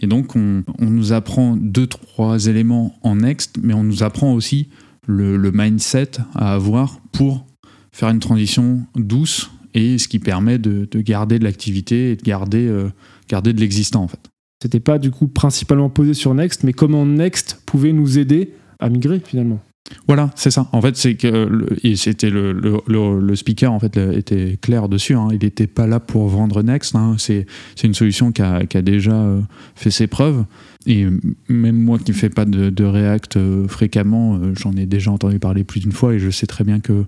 Et 0.00 0.06
donc, 0.06 0.34
on, 0.34 0.64
nous 0.80 1.12
apprend 1.12 1.56
deux, 1.56 1.86
trois 1.86 2.46
éléments 2.46 2.96
en 3.02 3.16
Next, 3.16 3.58
mais 3.62 3.74
on 3.74 3.82
nous 3.82 4.02
apprend 4.02 4.32
aussi 4.32 4.68
le, 5.06 5.36
mindset 5.52 6.12
à 6.34 6.54
avoir 6.54 7.00
pour 7.12 7.46
faire 7.92 8.08
une 8.08 8.18
transition 8.18 8.82
douce 8.94 9.50
et 9.74 9.98
ce 9.98 10.08
qui 10.08 10.18
permet 10.18 10.58
de, 10.58 10.88
garder 11.00 11.38
de 11.38 11.44
l'activité 11.44 12.12
et 12.12 12.16
de 12.16 12.22
garder, 12.22 12.66
euh, 12.66 12.90
garder 13.28 13.52
de 13.52 13.60
l'existant, 13.60 14.02
en 14.02 14.08
fait. 14.08 14.30
C'était 14.62 14.80
pas 14.80 14.98
du 14.98 15.10
coup 15.10 15.28
principalement 15.28 15.90
posé 15.90 16.14
sur 16.14 16.32
Next, 16.34 16.64
mais 16.64 16.72
comment 16.72 17.04
Next 17.04 17.60
pouvait 17.66 17.92
nous 17.92 18.18
aider 18.18 18.54
à 18.78 18.88
migrer 18.88 19.20
finalement? 19.20 19.60
Voilà, 20.06 20.30
c'est 20.36 20.50
ça. 20.50 20.68
En 20.72 20.80
fait, 20.80 20.96
c'est 20.96 21.14
que 21.14 21.66
c'était 21.94 22.30
le, 22.30 22.52
le, 22.52 23.36
speaker 23.36 23.72
en 23.72 23.78
fait 23.78 23.96
était 23.96 24.58
clair 24.60 24.88
dessus. 24.88 25.14
Hein. 25.14 25.28
Il 25.32 25.38
n'était 25.42 25.66
pas 25.66 25.86
là 25.86 26.00
pour 26.00 26.28
vendre 26.28 26.62
Next. 26.62 26.94
Hein. 26.94 27.16
C'est 27.18 27.46
une 27.82 27.94
solution 27.94 28.32
qui 28.32 28.42
a, 28.42 28.64
qui 28.66 28.76
a, 28.76 28.82
déjà 28.82 29.14
euh, 29.14 29.40
fait 29.74 29.90
ses 29.90 30.06
preuves. 30.06 30.44
Et 30.86 31.06
même 31.48 31.76
moi 31.76 31.98
qui 31.98 32.12
ne 32.12 32.16
fais 32.16 32.30
pas 32.30 32.44
de, 32.44 32.84
React 32.84 33.36
euh, 33.36 33.68
fréquemment, 33.68 34.36
euh, 34.36 34.52
j'en 34.56 34.72
ai 34.72 34.86
déjà 34.86 35.10
entendu 35.10 35.38
parler 35.38 35.64
plus 35.64 35.80
d'une 35.80 35.92
fois 35.92 36.14
et 36.14 36.18
je 36.18 36.30
sais 36.30 36.46
très 36.46 36.64
bien 36.64 36.80
que 36.80 37.04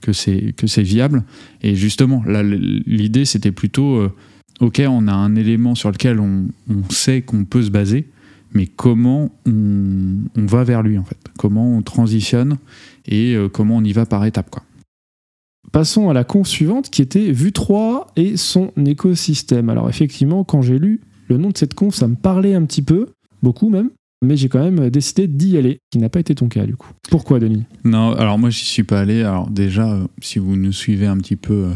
que 0.00 0.12
c'est 0.12 0.82
viable. 0.82 1.24
Et 1.60 1.74
justement, 1.74 2.22
l'idée 2.26 3.24
c'était 3.24 3.50
plutôt, 3.50 4.08
ok, 4.60 4.80
on 4.88 5.08
a 5.08 5.12
un 5.12 5.34
élément 5.34 5.74
sur 5.74 5.90
lequel 5.90 6.20
on, 6.20 6.46
on 6.70 6.88
sait 6.88 7.22
qu'on 7.22 7.44
peut 7.44 7.64
se 7.64 7.70
baser 7.70 8.06
mais 8.52 8.66
comment 8.66 9.30
on, 9.46 10.20
va 10.36 10.64
vers 10.64 10.82
lui 10.82 10.98
en 10.98 11.04
fait, 11.04 11.18
comment 11.38 11.76
on 11.76 11.82
transitionne 11.82 12.58
et 13.06 13.34
euh, 13.34 13.48
comment 13.48 13.76
on 13.76 13.84
y 13.84 13.92
va 13.92 14.06
par 14.06 14.24
étapes. 14.24 14.50
Quoi? 14.50 14.62
Passons 15.72 16.08
à 16.08 16.14
la 16.14 16.24
conf 16.24 16.48
suivante 16.48 16.90
qui 16.90 17.02
était 17.02 17.30
Vue 17.30 17.52
3 17.52 18.12
et 18.16 18.36
son 18.36 18.72
écosystème. 18.84 19.68
Alors 19.68 19.88
effectivement, 19.88 20.44
quand 20.44 20.62
j'ai 20.62 20.78
lu 20.78 21.00
le 21.28 21.36
nom 21.36 21.50
de 21.50 21.58
cette 21.58 21.74
conf, 21.74 21.94
ça 21.94 22.08
me 22.08 22.14
parlait 22.14 22.54
un 22.54 22.64
petit 22.64 22.82
peu, 22.82 23.08
beaucoup 23.42 23.68
même, 23.68 23.90
mais 24.22 24.36
j'ai 24.36 24.48
quand 24.48 24.62
même 24.62 24.88
décidé 24.90 25.28
d'y 25.28 25.58
aller, 25.58 25.78
qui 25.90 25.98
n'a 25.98 26.08
pas 26.08 26.20
été 26.20 26.34
ton 26.34 26.48
cas 26.48 26.64
du 26.64 26.76
coup. 26.76 26.90
Pourquoi 27.10 27.38
Denis? 27.38 27.64
Non, 27.84 28.12
alors 28.14 28.38
moi 28.38 28.50
j'y 28.50 28.64
suis 28.64 28.82
pas 28.82 29.00
allé. 29.00 29.22
Alors 29.22 29.50
déjà, 29.50 29.92
euh, 29.92 30.06
si 30.20 30.38
vous 30.38 30.56
nous 30.56 30.72
suivez 30.72 31.06
un 31.06 31.18
petit 31.18 31.36
peu 31.36 31.68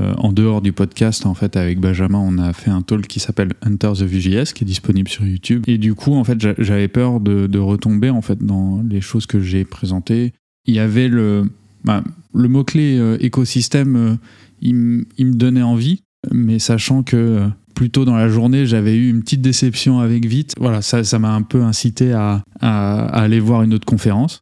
euh, 0.00 0.14
en 0.18 0.32
dehors 0.32 0.60
du 0.60 0.72
podcast, 0.72 1.26
en 1.26 1.34
fait, 1.34 1.56
avec 1.56 1.80
Benjamin, 1.80 2.18
on 2.18 2.38
a 2.38 2.52
fait 2.52 2.70
un 2.70 2.82
talk 2.82 3.06
qui 3.06 3.20
s'appelle 3.20 3.52
Hunter 3.62 3.92
the 3.94 4.02
VJS, 4.02 4.52
qui 4.52 4.64
est 4.64 4.66
disponible 4.66 5.08
sur 5.08 5.24
YouTube. 5.24 5.64
Et 5.66 5.78
du 5.78 5.94
coup, 5.94 6.14
en 6.14 6.24
fait, 6.24 6.38
j'avais 6.58 6.88
peur 6.88 7.20
de, 7.20 7.58
retomber 7.58 8.10
en 8.10 8.20
fait 8.20 8.44
dans 8.44 8.82
les 8.88 9.00
choses 9.00 9.26
que 9.26 9.40
j'ai 9.40 9.64
présentées. 9.64 10.32
Il 10.66 10.74
y 10.74 10.78
avait 10.78 11.08
le, 11.08 11.50
bah, 11.84 12.02
le 12.34 12.48
mot-clé 12.48 12.98
euh, 12.98 13.16
écosystème, 13.20 13.96
euh, 13.96 14.14
il, 14.60 14.74
me 14.74 15.34
donnait 15.34 15.62
envie, 15.62 16.02
mais 16.30 16.58
sachant 16.58 17.02
que 17.02 17.48
plus 17.74 17.90
tôt 17.90 18.04
dans 18.04 18.16
la 18.16 18.28
journée, 18.28 18.66
j'avais 18.66 18.96
eu 18.96 19.08
une 19.08 19.22
petite 19.22 19.40
déception 19.40 20.00
avec 20.00 20.26
Vite. 20.26 20.52
Voilà, 20.58 20.82
ça 20.82 21.18
m'a 21.18 21.32
un 21.32 21.42
peu 21.42 21.62
incité 21.62 22.12
à, 22.12 22.42
aller 22.60 23.40
voir 23.40 23.62
une 23.62 23.74
autre 23.74 23.86
conférence. 23.86 24.40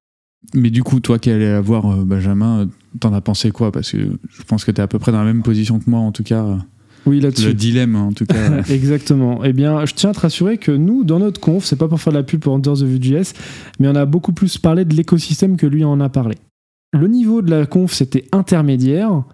Mais 0.55 0.71
du 0.71 0.83
coup, 0.83 1.01
toi 1.01 1.19
qui 1.19 1.31
allais 1.31 1.51
la 1.51 1.61
voir, 1.61 1.97
Benjamin, 2.05 2.69
T'en 3.01 3.13
as 3.13 3.21
pensé 3.21 3.51
quoi? 3.51 3.73
Parce 3.73 3.93
que 3.93 3.99
je 3.99 4.43
pense 4.45 4.65
que 4.65 4.71
tu 4.71 4.81
es 4.81 4.85
à 4.85 4.87
peu 4.87 4.99
près 4.99 5.13
dans 5.13 5.19
la 5.19 5.25
même 5.25 5.43
position 5.43 5.79
que 5.79 5.89
moi, 5.89 6.01
en 6.01 6.13
tout 6.13 6.23
cas. 6.23 6.59
Oui, 7.07 7.21
là-dessus. 7.21 7.49
Le 7.49 7.55
dilemme, 7.55 7.97
en 7.97 8.13
tout 8.13 8.25
cas. 8.25 8.63
Exactement. 8.71 9.45
Eh 9.45 9.53
bien, 9.53 9.85
je 9.85 9.95
tiens 9.95 10.11
à 10.11 10.15
te 10.15 10.21
rassurer 10.21 10.59
que 10.59 10.73
nous, 10.73 11.05
dans 11.05 11.19
notre 11.19 11.41
conf, 11.41 11.65
c'est 11.65 11.77
pas 11.77 11.89
pour 11.89 12.01
faire 12.01 12.13
de 12.13 12.19
la 12.19 12.25
pub 12.25 12.41
pour 12.41 12.55
Under 12.55 12.75
the 12.75 12.83
Vue.js, 12.83 13.33
mais 13.79 13.89
on 13.89 13.95
a 13.95 14.07
beaucoup 14.07 14.33
plus 14.33 14.59
parlé 14.59 14.85
de 14.85 14.95
l'écosystème 14.95 15.57
que 15.57 15.67
lui 15.67 15.85
en 15.85 16.01
a 16.01 16.09
parlé. 16.09 16.37
Le 16.93 17.09
niveau 17.09 17.43
de 17.43 17.51
la 17.51 17.67
conf, 17.67 17.93
c'était 17.93 18.25
intermédiaire. 18.33 19.25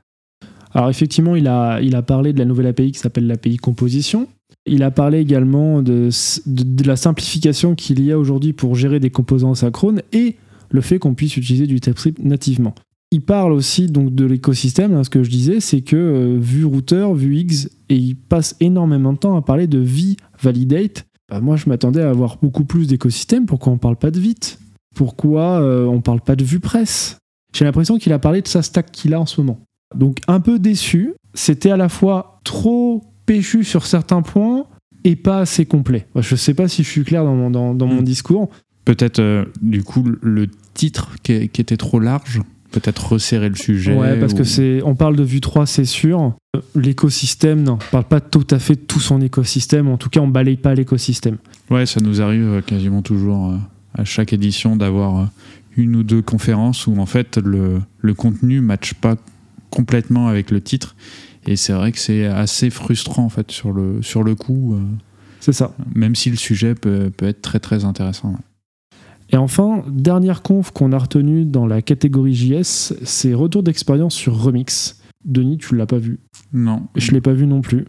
Alors, 0.72 0.88
effectivement, 0.88 1.36
il 1.36 1.46
a, 1.46 1.80
il 1.80 1.94
a 1.94 2.02
parlé 2.02 2.32
de 2.32 2.38
la 2.38 2.44
nouvelle 2.44 2.66
API 2.66 2.92
qui 2.92 2.98
s'appelle 2.98 3.26
l'API 3.26 3.56
Composition. 3.58 4.26
Il 4.66 4.82
a 4.82 4.90
parlé 4.90 5.18
également 5.18 5.82
de, 5.82 6.08
de, 6.46 6.62
de 6.62 6.86
la 6.86 6.96
simplification 6.96 7.74
qu'il 7.74 8.02
y 8.02 8.12
a 8.12 8.18
aujourd'hui 8.18 8.52
pour 8.52 8.74
gérer 8.74 9.00
des 9.00 9.10
composants 9.10 9.52
asynchrones 9.52 10.02
et 10.12 10.36
le 10.70 10.80
fait 10.80 10.98
qu'on 10.98 11.14
puisse 11.14 11.36
utiliser 11.36 11.66
du 11.66 11.80
TypeScript 11.80 12.18
nativement 12.22 12.74
il 13.10 13.22
parle 13.22 13.52
aussi 13.52 13.86
donc 13.86 14.14
de 14.14 14.24
l'écosystème. 14.24 14.94
Hein, 14.94 15.04
ce 15.04 15.10
que 15.10 15.22
je 15.22 15.30
disais, 15.30 15.60
c'est 15.60 15.80
que 15.80 15.96
euh, 15.96 16.38
vu 16.38 16.64
routeur, 16.64 17.14
vu 17.14 17.36
X, 17.38 17.68
et 17.88 17.96
il 17.96 18.16
passe 18.16 18.56
énormément 18.60 19.12
de 19.12 19.18
temps 19.18 19.36
à 19.36 19.42
parler 19.42 19.66
de 19.66 19.78
V 19.78 20.16
validate. 20.40 21.06
Bah, 21.28 21.40
moi, 21.40 21.56
je 21.56 21.68
m'attendais 21.68 22.02
à 22.02 22.10
avoir 22.10 22.38
beaucoup 22.40 22.64
plus 22.64 22.86
d'écosystèmes. 22.86 23.46
Pourquoi 23.46 23.72
on 23.72 23.78
parle 23.78 23.96
pas 23.96 24.10
de 24.10 24.20
Vite? 24.20 24.58
Pourquoi 24.94 25.60
euh, 25.60 25.86
on 25.86 26.00
parle 26.00 26.20
pas 26.20 26.36
de 26.36 26.44
vue 26.44 26.60
presse 26.60 27.18
J'ai 27.54 27.64
l'impression 27.64 27.98
qu'il 27.98 28.12
a 28.12 28.18
parlé 28.18 28.42
de 28.42 28.48
sa 28.48 28.62
stack 28.62 28.90
qu'il 28.90 29.14
a 29.14 29.20
en 29.20 29.26
ce 29.26 29.40
moment. 29.40 29.60
Donc 29.96 30.18
un 30.28 30.40
peu 30.40 30.58
déçu. 30.58 31.14
C'était 31.34 31.70
à 31.70 31.76
la 31.76 31.88
fois 31.88 32.40
trop 32.44 33.04
péchu 33.26 33.62
sur 33.62 33.86
certains 33.86 34.22
points 34.22 34.66
et 35.04 35.14
pas 35.14 35.38
assez 35.38 35.64
complet. 35.64 36.06
Je 36.16 36.34
sais 36.34 36.54
pas 36.54 36.66
si 36.66 36.82
je 36.82 36.88
suis 36.88 37.04
clair 37.04 37.24
dans 37.24 37.34
mon, 37.34 37.50
dans, 37.50 37.86
mon 37.86 38.00
hmm. 38.00 38.04
discours. 38.04 38.48
Peut-être 38.84 39.20
euh, 39.20 39.44
du 39.62 39.84
coup 39.84 40.04
le 40.20 40.48
titre 40.74 41.14
qui 41.22 41.32
était 41.32 41.76
trop 41.76 42.00
large 42.00 42.40
peut-être 42.70 43.12
resserrer 43.12 43.48
le 43.48 43.56
sujet. 43.56 43.94
Ouais, 43.94 44.18
parce 44.18 44.34
que 44.34 44.44
c'est, 44.44 44.82
on 44.84 44.94
parle 44.94 45.16
de 45.16 45.22
Vue 45.22 45.40
3, 45.40 45.66
c'est 45.66 45.84
sûr. 45.84 46.34
L'écosystème, 46.74 47.62
non, 47.62 47.74
on 47.74 47.90
parle 47.90 48.04
pas 48.04 48.20
tout 48.20 48.46
à 48.50 48.58
fait 48.58 48.74
de 48.74 48.80
tout 48.80 49.00
son 49.00 49.20
écosystème. 49.20 49.88
En 49.88 49.96
tout 49.96 50.08
cas, 50.08 50.20
on 50.20 50.28
balaye 50.28 50.56
pas 50.56 50.74
l'écosystème. 50.74 51.38
Ouais, 51.70 51.86
ça 51.86 52.00
nous 52.00 52.20
arrive 52.20 52.44
euh, 52.44 52.60
quasiment 52.60 53.02
toujours 53.02 53.50
euh, 53.50 53.56
à 53.94 54.04
chaque 54.04 54.32
édition 54.32 54.76
d'avoir 54.76 55.18
euh, 55.18 55.24
une 55.76 55.96
ou 55.96 56.02
deux 56.02 56.22
conférences 56.22 56.86
où 56.86 56.96
en 56.98 57.06
fait 57.06 57.38
le, 57.38 57.80
le 58.00 58.14
contenu 58.14 58.60
matche 58.60 58.94
pas 58.94 59.16
complètement 59.70 60.28
avec 60.28 60.50
le 60.50 60.60
titre. 60.60 60.96
Et 61.46 61.56
c'est 61.56 61.72
vrai 61.72 61.92
que 61.92 61.98
c'est 61.98 62.26
assez 62.26 62.70
frustrant 62.70 63.24
en 63.24 63.28
fait 63.28 63.50
sur 63.50 63.72
le, 63.72 64.02
sur 64.02 64.22
le 64.22 64.34
coup. 64.34 64.76
C'est 65.40 65.54
ça. 65.54 65.74
Même 65.94 66.14
si 66.14 66.28
le 66.28 66.36
sujet 66.36 66.74
peut, 66.74 67.10
peut 67.16 67.26
être 67.26 67.40
très 67.40 67.60
très 67.60 67.84
intéressant. 67.84 68.36
Et 69.32 69.36
enfin, 69.36 69.84
dernière 69.88 70.42
conf 70.42 70.72
qu'on 70.72 70.92
a 70.92 70.98
retenue 70.98 71.44
dans 71.44 71.66
la 71.66 71.82
catégorie 71.82 72.34
JS, 72.34 72.94
c'est 73.04 73.32
retour 73.32 73.62
d'expérience 73.62 74.14
sur 74.14 74.36
Remix. 74.36 75.00
Denis, 75.24 75.58
tu 75.58 75.76
l'as 75.76 75.86
pas 75.86 75.98
vu 75.98 76.18
Non. 76.52 76.82
Je 76.96 77.12
l'ai 77.12 77.20
pas 77.20 77.32
vu 77.32 77.46
non 77.46 77.60
plus. 77.60 77.86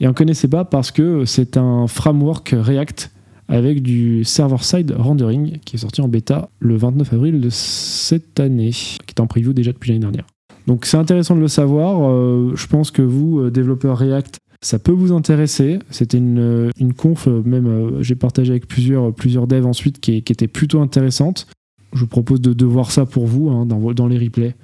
Et 0.00 0.08
on 0.08 0.14
connaissait 0.14 0.48
pas 0.48 0.64
parce 0.64 0.90
que 0.90 1.24
c'est 1.24 1.56
un 1.56 1.86
framework 1.88 2.54
React 2.56 3.10
avec 3.48 3.82
du 3.82 4.24
server-side 4.24 4.94
rendering 4.96 5.58
qui 5.64 5.76
est 5.76 5.78
sorti 5.78 6.00
en 6.00 6.08
bêta 6.08 6.48
le 6.60 6.76
29 6.76 7.12
avril 7.14 7.40
de 7.40 7.48
cette 7.50 8.38
année, 8.40 8.70
qui 8.70 8.98
est 9.08 9.20
en 9.20 9.26
preview 9.26 9.52
déjà 9.52 9.72
depuis 9.72 9.90
l'année 9.90 10.00
dernière. 10.00 10.26
Donc 10.66 10.84
c'est 10.84 10.98
intéressant 10.98 11.34
de 11.34 11.40
le 11.40 11.48
savoir. 11.48 12.10
Euh, 12.10 12.52
je 12.54 12.66
pense 12.66 12.90
que 12.90 13.02
vous, 13.02 13.40
euh, 13.40 13.50
développeurs 13.50 13.96
React, 13.98 14.38
ça 14.60 14.78
peut 14.78 14.92
vous 14.92 15.12
intéresser. 15.12 15.78
C'était 15.90 16.18
une, 16.18 16.38
euh, 16.38 16.70
une 16.78 16.94
conf, 16.94 17.28
euh, 17.28 17.42
même 17.44 17.66
euh, 17.66 18.02
j'ai 18.02 18.16
partagé 18.16 18.50
avec 18.50 18.66
plusieurs, 18.66 19.12
plusieurs 19.14 19.46
devs 19.46 19.66
ensuite, 19.66 20.00
qui, 20.00 20.16
était 20.16 20.48
plutôt 20.48 20.80
intéressante. 20.80 21.46
Je 21.92 22.00
vous 22.00 22.06
propose 22.06 22.40
de, 22.40 22.52
de 22.52 22.66
voir 22.66 22.90
ça 22.90 23.06
pour 23.06 23.26
vous 23.26 23.50
hein, 23.50 23.66
dans, 23.66 23.92
dans, 23.92 24.06
les 24.06 24.18
replays. 24.18 24.54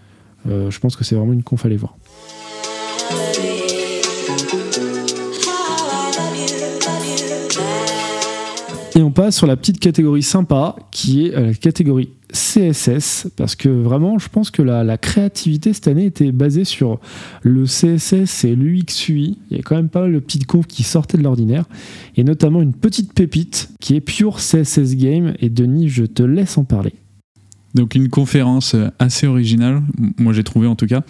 je 0.46 0.78
pense 0.78 0.94
que 0.94 1.04
c'est 1.04 1.14
vraiment 1.14 1.33
une 1.33 1.42
conf 1.42 1.64
à 1.64 1.68
aller 1.68 1.76
voir. 1.76 1.96
Et 8.96 9.02
on 9.02 9.11
passe 9.11 9.37
sur 9.37 9.46
la 9.46 9.57
petite 9.57 9.80
catégorie 9.80 10.22
sympa 10.22 10.76
qui 10.90 11.26
est 11.26 11.30
la 11.30 11.54
catégorie 11.54 12.11
CSS 12.35 13.29
parce 13.37 13.57
que 13.57 13.68
vraiment 13.68 14.18
je 14.18 14.29
pense 14.29 14.51
que 14.51 14.61
la, 14.61 14.99
créativité 14.99 15.73
cette 15.73 15.88
année 15.88 16.07
était 16.07 16.33
basée 16.33 16.64
sur 16.64 17.01
le 17.42 17.64
CSS 17.64 18.44
et 18.44 18.55
l'UX-UI. 18.55 19.38
Il 19.51 19.57
y 19.57 19.61
a 19.61 19.62
quand 19.62 19.77
même 19.77 19.88
pas 19.88 20.03
mal 20.03 20.12
de 20.12 20.18
petites 20.18 20.47
confs 20.47 20.66
qui 20.66 20.83
sortaient 20.83 21.16
de 21.16 21.23
l'ordinaire 21.23 21.64
et 22.16 22.25
notamment 22.25 22.61
une 22.61 22.75
petite 22.75 23.12
pépite 23.12 23.70
qui 23.81 23.97
est 23.97 24.01
Pure 24.01 24.37
CSS 24.37 24.97
Game 24.97 25.35
et 25.40 25.49
Denis 25.49 25.88
je 25.88 26.05
te 26.05 26.23
laisse 26.23 26.59
en 26.59 26.64
parler. 26.64 26.92
Donc 27.75 27.94
une 27.94 28.09
conférence 28.09 28.77
assez 28.99 29.27
originale, 29.27 29.83
moi 30.18 30.33
j'ai 30.33 30.44
trouvé 30.44 30.66
en 30.66 30.77
tout 30.77 30.87
cas. 30.87 31.03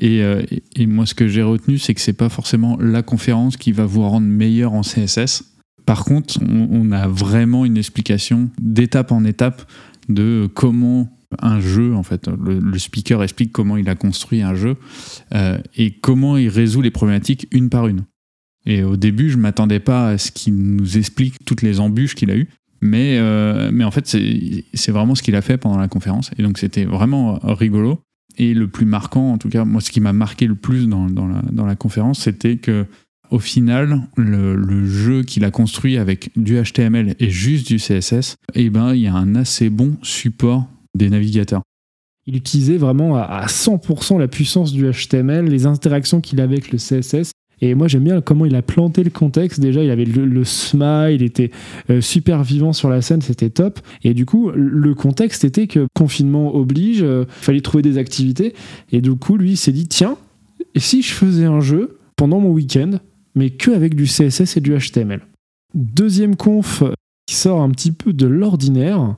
Et, 0.00 0.22
euh, 0.22 0.42
et 0.74 0.86
moi 0.86 1.06
ce 1.06 1.14
que 1.14 1.28
j'ai 1.28 1.42
retenu 1.42 1.78
c'est 1.78 1.94
que 1.94 2.00
c'est 2.00 2.12
pas 2.14 2.28
forcément 2.28 2.76
la 2.80 3.02
conférence 3.02 3.56
qui 3.56 3.70
va 3.70 3.86
vous 3.86 4.02
rendre 4.02 4.26
meilleur 4.26 4.72
en 4.72 4.82
CSS 4.82 5.44
par 5.86 6.04
contre, 6.04 6.38
on, 6.40 6.92
a 6.92 7.08
vraiment 7.08 7.66
une 7.66 7.76
explication 7.76 8.48
d'étape 8.58 9.12
en 9.12 9.24
étape 9.24 9.62
de 10.08 10.48
comment 10.52 11.10
un 11.40 11.60
jeu, 11.60 11.94
en 11.94 12.02
fait, 12.02 12.28
le, 12.28 12.78
speaker 12.78 13.22
explique 13.22 13.52
comment 13.52 13.76
il 13.76 13.88
a 13.88 13.94
construit 13.94 14.42
un 14.42 14.54
jeu 14.54 14.76
euh, 15.34 15.58
et 15.76 15.92
comment 15.92 16.36
il 16.36 16.48
résout 16.48 16.82
les 16.82 16.90
problématiques 16.90 17.48
une 17.50 17.70
par 17.70 17.88
une. 17.88 18.04
Et 18.66 18.82
au 18.82 18.96
début, 18.96 19.30
je 19.30 19.36
m'attendais 19.36 19.80
pas 19.80 20.10
à 20.10 20.18
ce 20.18 20.30
qu'il 20.30 20.54
nous 20.56 20.96
explique 20.96 21.44
toutes 21.44 21.62
les 21.62 21.80
embûches 21.80 22.14
qu'il 22.14 22.30
a 22.30 22.36
eues, 22.36 22.48
mais, 22.80 23.18
euh, 23.18 23.70
mais 23.72 23.84
en 23.84 23.90
fait, 23.90 24.06
c'est 24.06 24.92
vraiment 24.92 25.14
ce 25.14 25.22
qu'il 25.22 25.34
a 25.36 25.42
fait 25.42 25.58
pendant 25.58 25.78
la 25.78 25.88
conférence. 25.88 26.30
Et 26.38 26.42
donc, 26.42 26.58
c'était 26.58 26.84
vraiment 26.84 27.38
rigolo. 27.42 28.00
Et 28.36 28.54
le 28.54 28.68
plus 28.68 28.86
marquant, 28.86 29.32
en 29.32 29.38
tout 29.38 29.48
cas, 29.48 29.64
moi, 29.64 29.80
ce 29.80 29.90
qui 29.90 30.00
m'a 30.00 30.12
marqué 30.12 30.46
le 30.46 30.54
plus 30.54 30.88
dans, 30.88 31.06
dans 31.08 31.66
la 31.66 31.76
conférence, 31.76 32.20
c'était 32.20 32.56
que 32.56 32.86
au 33.30 33.38
final, 33.38 34.00
le, 34.16 34.86
jeu 34.86 35.22
qu'il 35.22 35.44
a 35.44 35.50
construit 35.50 35.96
avec 35.96 36.30
du 36.36 36.60
HTML 36.60 37.14
et 37.18 37.30
juste 37.30 37.66
du 37.66 37.76
CSS, 37.76 38.36
eh 38.54 38.70
ben, 38.70 38.94
il 38.94 39.02
y 39.02 39.06
a 39.06 39.14
un 39.14 39.34
assez 39.34 39.70
bon 39.70 39.96
support 40.02 40.66
des 40.94 41.10
navigateurs. 41.10 41.62
Il 42.26 42.36
utilisait 42.36 42.76
vraiment 42.76 43.16
à 43.16 43.46
100% 43.46 44.18
la 44.18 44.28
puissance 44.28 44.72
du 44.72 44.90
HTML, 44.90 45.46
les 45.46 45.66
interactions 45.66 46.20
qu'il 46.20 46.40
avait 46.40 46.54
avec 46.54 46.72
le 46.72 46.78
CSS. 46.78 47.32
Et 47.60 47.74
moi, 47.74 47.86
j'aime 47.88 48.04
bien 48.04 48.20
comment 48.20 48.46
il 48.46 48.54
a 48.56 48.62
planté 48.62 49.04
le 49.04 49.10
contexte. 49.10 49.60
Déjà, 49.60 49.82
il 49.82 49.90
avait 49.90 50.04
le, 50.04 50.44
smile, 50.44 51.16
il 51.16 51.22
était 51.22 51.50
euh, 51.90 52.00
super 52.00 52.42
vivant 52.42 52.72
sur 52.72 52.88
la 52.88 53.02
scène, 53.02 53.20
c'était 53.20 53.50
top. 53.50 53.80
Et 54.02 54.14
du 54.14 54.26
coup, 54.26 54.50
le 54.54 54.94
contexte 54.94 55.44
était 55.44 55.66
que 55.66 55.86
confinement 55.94 56.54
oblige, 56.54 57.02
euh, 57.02 57.24
fallait 57.28 57.60
trouver 57.60 57.82
des 57.82 57.98
activités. 57.98 58.54
Et 58.90 59.00
du 59.00 59.14
coup, 59.14 59.36
lui, 59.36 59.52
il 59.52 59.56
s'est 59.56 59.72
dit 59.72 59.86
tiens, 59.86 60.16
si 60.76 61.02
je 61.02 61.12
faisais 61.12 61.44
un 61.44 61.60
jeu 61.60 61.98
pendant 62.16 62.40
mon 62.40 62.50
week-end? 62.50 62.98
Mais 63.34 63.50
que 63.50 63.70
avec 63.70 63.94
du 63.94 64.04
CSS 64.04 64.56
et 64.56 64.60
du 64.60 64.76
HTML. 64.76 65.20
Deuxième 65.74 66.36
conf 66.36 66.82
qui 67.26 67.34
sort 67.34 67.62
un 67.62 67.70
petit 67.70 67.92
peu 67.92 68.12
de 68.12 68.26
l'ordinaire, 68.26 69.16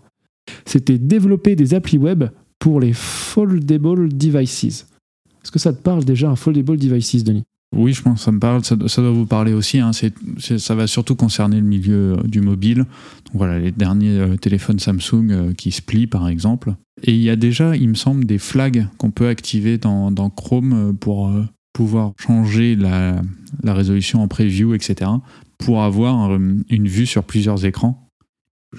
c'était 0.65 0.99
développer 0.99 1.57
des 1.57 1.75
applis 1.75 1.99
web 1.99 2.25
pour 2.59 2.81
les 2.81 2.93
foldable 2.93 4.17
devices. 4.17 4.65
Est-ce 4.65 5.53
que 5.53 5.59
ça 5.59 5.73
te 5.73 5.81
parle 5.81 6.05
déjà 6.05 6.31
un 6.31 6.37
foldable 6.37 6.77
devices, 6.77 7.25
Denis? 7.25 7.45
Oui, 7.75 7.93
je 7.93 8.03
pense 8.03 8.21
que 8.21 8.25
ça 8.25 8.33
me 8.33 8.39
parle. 8.39 8.65
Ça, 8.65 8.77
doit 8.77 9.11
vous 9.11 9.27
parler 9.27 9.53
aussi. 9.53 9.81
Hein. 9.81 9.91
ça 9.93 10.75
va 10.75 10.87
surtout 10.87 11.15
concerner 11.15 11.61
le 11.61 11.67
milieu 11.67 12.15
euh, 12.15 12.23
du 12.23 12.41
mobile. 12.41 12.87
Voilà, 13.35 13.59
les 13.59 13.73
derniers 13.73 14.19
euh, 14.19 14.37
téléphones 14.37 14.79
Samsung 14.79 15.31
euh, 15.31 15.53
qui 15.53 15.73
se 15.73 15.83
plient, 15.83 16.07
par 16.07 16.29
exemple. 16.29 16.75
Et 17.03 17.13
il 17.13 17.21
y 17.21 17.29
a 17.29 17.37
déjà, 17.37 17.77
il 17.77 17.89
me 17.89 17.95
semble, 17.95 18.25
des 18.25 18.39
flags 18.39 18.87
qu'on 18.99 19.11
peut 19.11 19.29
activer 19.29 19.79
dans 19.79 20.31
Chrome 20.31 20.97
pour 20.99 21.31
pouvoir 21.77 22.15
changer 22.19 22.75
la, 22.75 23.21
résolution 23.63 24.23
en 24.23 24.29
preview, 24.29 24.73
etc., 24.73 25.11
pour 25.59 25.83
avoir 25.83 26.35
une 26.35 26.89
vue 26.89 27.05
sur 27.05 27.23
plusieurs 27.23 27.67
écrans. 27.67 28.11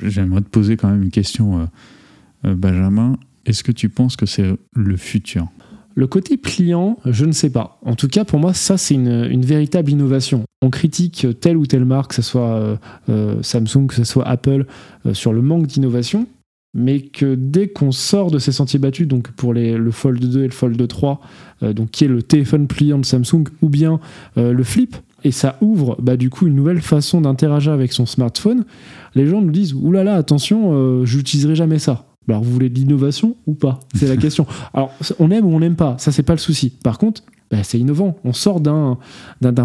J'aimerais 0.01 0.41
te 0.41 0.49
poser 0.49 0.77
quand 0.77 0.89
même 0.89 1.03
une 1.03 1.11
question, 1.11 1.59
euh, 1.59 1.65
euh, 2.45 2.55
Benjamin. 2.55 3.17
Est-ce 3.45 3.63
que 3.63 3.71
tu 3.71 3.89
penses 3.89 4.15
que 4.15 4.25
c'est 4.25 4.51
le 4.73 4.97
futur? 4.97 5.47
Le 5.93 6.07
côté 6.07 6.37
pliant, 6.37 6.97
je 7.05 7.25
ne 7.25 7.33
sais 7.33 7.51
pas. 7.51 7.79
En 7.83 7.93
tout 7.93 8.07
cas, 8.07 8.25
pour 8.25 8.39
moi, 8.39 8.55
ça, 8.55 8.77
c'est 8.77 8.95
une, 8.95 9.45
véritable 9.45 9.91
innovation. 9.91 10.45
On 10.63 10.71
critique 10.71 11.27
telle 11.39 11.57
ou 11.57 11.67
telle 11.67 11.85
marque, 11.85 12.09
que 12.09 12.15
ce 12.15 12.23
soit 12.23 12.77
euh, 13.09 13.43
Samsung, 13.43 13.85
que 13.87 13.95
ce 13.95 14.05
soit 14.05 14.27
Apple, 14.27 14.65
sur 15.13 15.33
le 15.33 15.43
manque 15.43 15.67
d'innovation 15.67 16.27
mais 16.73 17.01
que 17.01 17.35
dès 17.35 17.67
qu'on 17.67 17.91
sort 17.91 18.31
de 18.31 18.39
ces 18.39 18.51
sentiers 18.51 18.79
battus, 18.79 19.07
donc 19.07 19.31
pour 19.31 19.53
le 19.53 19.91
Fold 19.91 20.19
2 20.19 20.43
et 20.43 20.47
le 20.47 20.51
Fold 20.51 20.87
3, 20.87 21.21
euh, 21.63 21.73
donc 21.73 21.91
qui 21.91 22.03
est 22.03 22.07
le 22.07 22.21
téléphone 22.21 22.67
pliant 22.67 22.99
de 22.99 23.05
Samsung, 23.05 23.45
ou 23.61 23.69
bien 23.69 23.99
euh, 24.37 24.53
le 24.53 24.63
Flip, 24.63 24.95
et 25.23 25.31
ça 25.31 25.57
ouvre 25.61 25.97
bah, 25.99 26.17
du 26.17 26.29
coup 26.29 26.47
une 26.47 26.55
nouvelle 26.55 26.81
façon 26.81 27.21
d'interagir 27.21 27.71
avec 27.73 27.93
son 27.93 28.05
smartphone, 28.05 28.65
les 29.15 29.25
gens 29.25 29.41
nous 29.41 29.51
disent 29.51 29.73
oulala, 29.73 30.15
attention, 30.15 30.71
euh, 30.73 31.05
j'utiliserai 31.05 31.55
jamais 31.55 31.79
ça. 31.79 32.05
Alors 32.29 32.43
vous 32.43 32.51
voulez 32.51 32.69
de 32.69 32.75
l'innovation 32.75 33.37
ou 33.47 33.53
pas? 33.53 33.79
C'est 33.95 34.07
la 34.07 34.17
question. 34.17 34.45
Alors 34.73 34.91
on 35.19 35.31
aime 35.31 35.45
ou 35.45 35.53
on 35.55 35.59
n'aime 35.59 35.75
pas, 35.75 35.95
ça 35.97 36.11
c'est 36.11 36.23
pas 36.23 36.33
le 36.33 36.39
souci. 36.39 36.69
Par 36.69 36.97
contre, 36.97 37.23
bah, 37.51 37.63
c'est 37.63 37.79
innovant. 37.79 38.17
On 38.23 38.33
sort 38.33 38.59
d'un, 38.59 38.97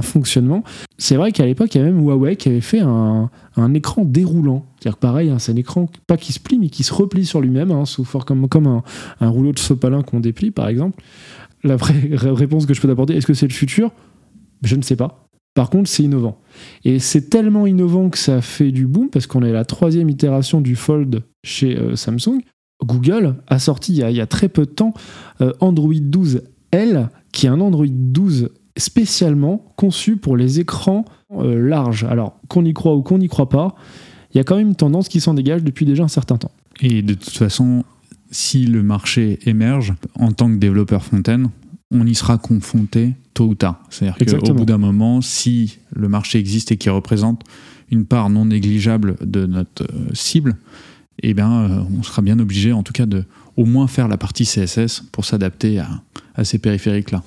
fonctionnement. 0.02 0.62
C'est 0.98 1.16
vrai 1.16 1.32
qu'à 1.32 1.46
l'époque, 1.46 1.74
il 1.74 1.78
y 1.78 1.80
a 1.80 1.84
même 1.84 2.00
Huawei 2.00 2.36
qui 2.36 2.48
avait 2.48 2.60
fait 2.60 2.80
un, 2.80 3.30
un 3.56 3.74
écran 3.74 4.04
déroulant. 4.04 4.66
C'est-à-dire 4.78 4.98
pareil, 4.98 5.30
hein, 5.30 5.38
c'est 5.38 5.52
un 5.52 5.56
écran 5.56 5.88
pas 6.06 6.16
qui 6.16 6.32
se 6.32 6.40
plie, 6.40 6.58
mais 6.58 6.68
qui 6.68 6.84
se 6.84 6.94
replie 6.94 7.26
sur 7.26 7.40
lui-même, 7.40 7.70
hein, 7.70 7.84
sous 7.84 8.04
comme, 8.04 8.48
comme 8.48 8.66
un, 8.66 8.82
un, 9.20 9.28
rouleau 9.28 9.52
de 9.52 9.58
sopalin 9.58 10.02
qu'on 10.02 10.20
déplie, 10.20 10.50
par 10.50 10.68
exemple. 10.68 11.02
La 11.64 11.76
vraie 11.76 12.10
réponse 12.12 12.66
que 12.66 12.74
je 12.74 12.80
peux 12.80 12.88
t'apporter, 12.88 13.16
est-ce 13.16 13.26
que 13.26 13.34
c'est 13.34 13.48
le 13.48 13.52
futur? 13.52 13.90
Je 14.62 14.76
ne 14.76 14.82
sais 14.82 14.96
pas. 14.96 15.28
Par 15.54 15.68
contre, 15.68 15.88
c'est 15.88 16.02
innovant. 16.02 16.38
Et 16.84 16.98
c'est 16.98 17.28
tellement 17.28 17.66
innovant 17.66 18.08
que 18.08 18.18
ça 18.18 18.40
fait 18.40 18.70
du 18.70 18.86
boom, 18.86 19.10
parce 19.10 19.26
qu'on 19.26 19.42
est 19.42 19.52
la 19.52 19.64
troisième 19.64 20.08
itération 20.08 20.60
du 20.60 20.76
Fold 20.76 21.22
chez 21.44 21.76
euh, 21.76 21.96
Samsung. 21.96 22.40
Google 22.84 23.36
a 23.48 23.58
sorti 23.58 23.92
il 23.92 24.16
y 24.16 24.20
a, 24.20 24.26
très 24.26 24.48
peu 24.48 24.62
de 24.62 24.70
temps 24.70 24.92
euh, 25.40 25.52
Android 25.60 25.92
12 25.94 26.42
L, 26.72 27.10
qui 27.42 27.46
est 27.46 27.50
un 27.50 27.60
Android 27.60 27.88
12 27.88 28.50
spécialement 28.76 29.74
conçu 29.74 30.16
pour 30.16 30.36
les 30.36 30.60
écrans 30.60 31.04
euh, 31.32 31.68
larges. 31.68 32.04
Alors, 32.04 32.38
qu'on 32.46 32.64
y 32.64 32.72
croit 32.72 32.94
ou 32.94 33.02
qu'on 33.02 33.18
n'y 33.18 33.26
croit 33.26 33.48
pas, 33.48 33.74
il 34.32 34.36
y 34.36 34.40
a 34.40 34.44
quand 34.44 34.54
même 34.54 34.68
une 34.68 34.76
tendance 34.76 35.08
qui 35.08 35.20
s'en 35.20 35.34
dégage 35.34 35.64
depuis 35.64 35.84
déjà 35.84 36.04
un 36.04 36.08
certain 36.08 36.36
temps. 36.36 36.52
Et 36.80 37.02
de 37.02 37.14
toute 37.14 37.36
façon, 37.36 37.82
si 38.30 38.64
le 38.64 38.84
marché 38.84 39.40
émerge, 39.44 39.92
en 40.14 40.30
tant 40.30 40.48
que 40.52 40.58
développeur 40.58 41.02
Fontaine, 41.02 41.48
on 41.90 42.06
y 42.06 42.14
sera 42.14 42.38
confronté 42.38 43.14
tôt 43.34 43.46
ou 43.46 43.54
tard. 43.56 43.82
C'est-à-dire 43.90 44.38
qu'au 44.38 44.54
bout 44.54 44.64
d'un 44.64 44.78
moment, 44.78 45.20
si 45.20 45.78
le 45.92 46.08
marché 46.08 46.38
existe 46.38 46.70
et 46.70 46.76
qu'il 46.76 46.92
représente 46.92 47.42
une 47.90 48.04
part 48.04 48.30
non 48.30 48.44
négligeable 48.44 49.16
de 49.20 49.46
notre 49.46 49.82
euh, 49.82 50.14
cible, 50.14 50.58
eh 51.24 51.34
bien, 51.34 51.52
euh, 51.52 51.82
on 51.98 52.04
sera 52.04 52.22
bien 52.22 52.38
obligé, 52.38 52.72
en 52.72 52.84
tout 52.84 52.92
cas, 52.92 53.06
de 53.06 53.24
au 53.56 53.64
moins 53.64 53.88
faire 53.88 54.06
la 54.06 54.16
partie 54.16 54.44
CSS 54.44 55.02
pour 55.10 55.24
s'adapter 55.24 55.80
à, 55.80 56.02
à 56.34 56.44
ces 56.44 56.58
périphériques-là. 56.58 57.22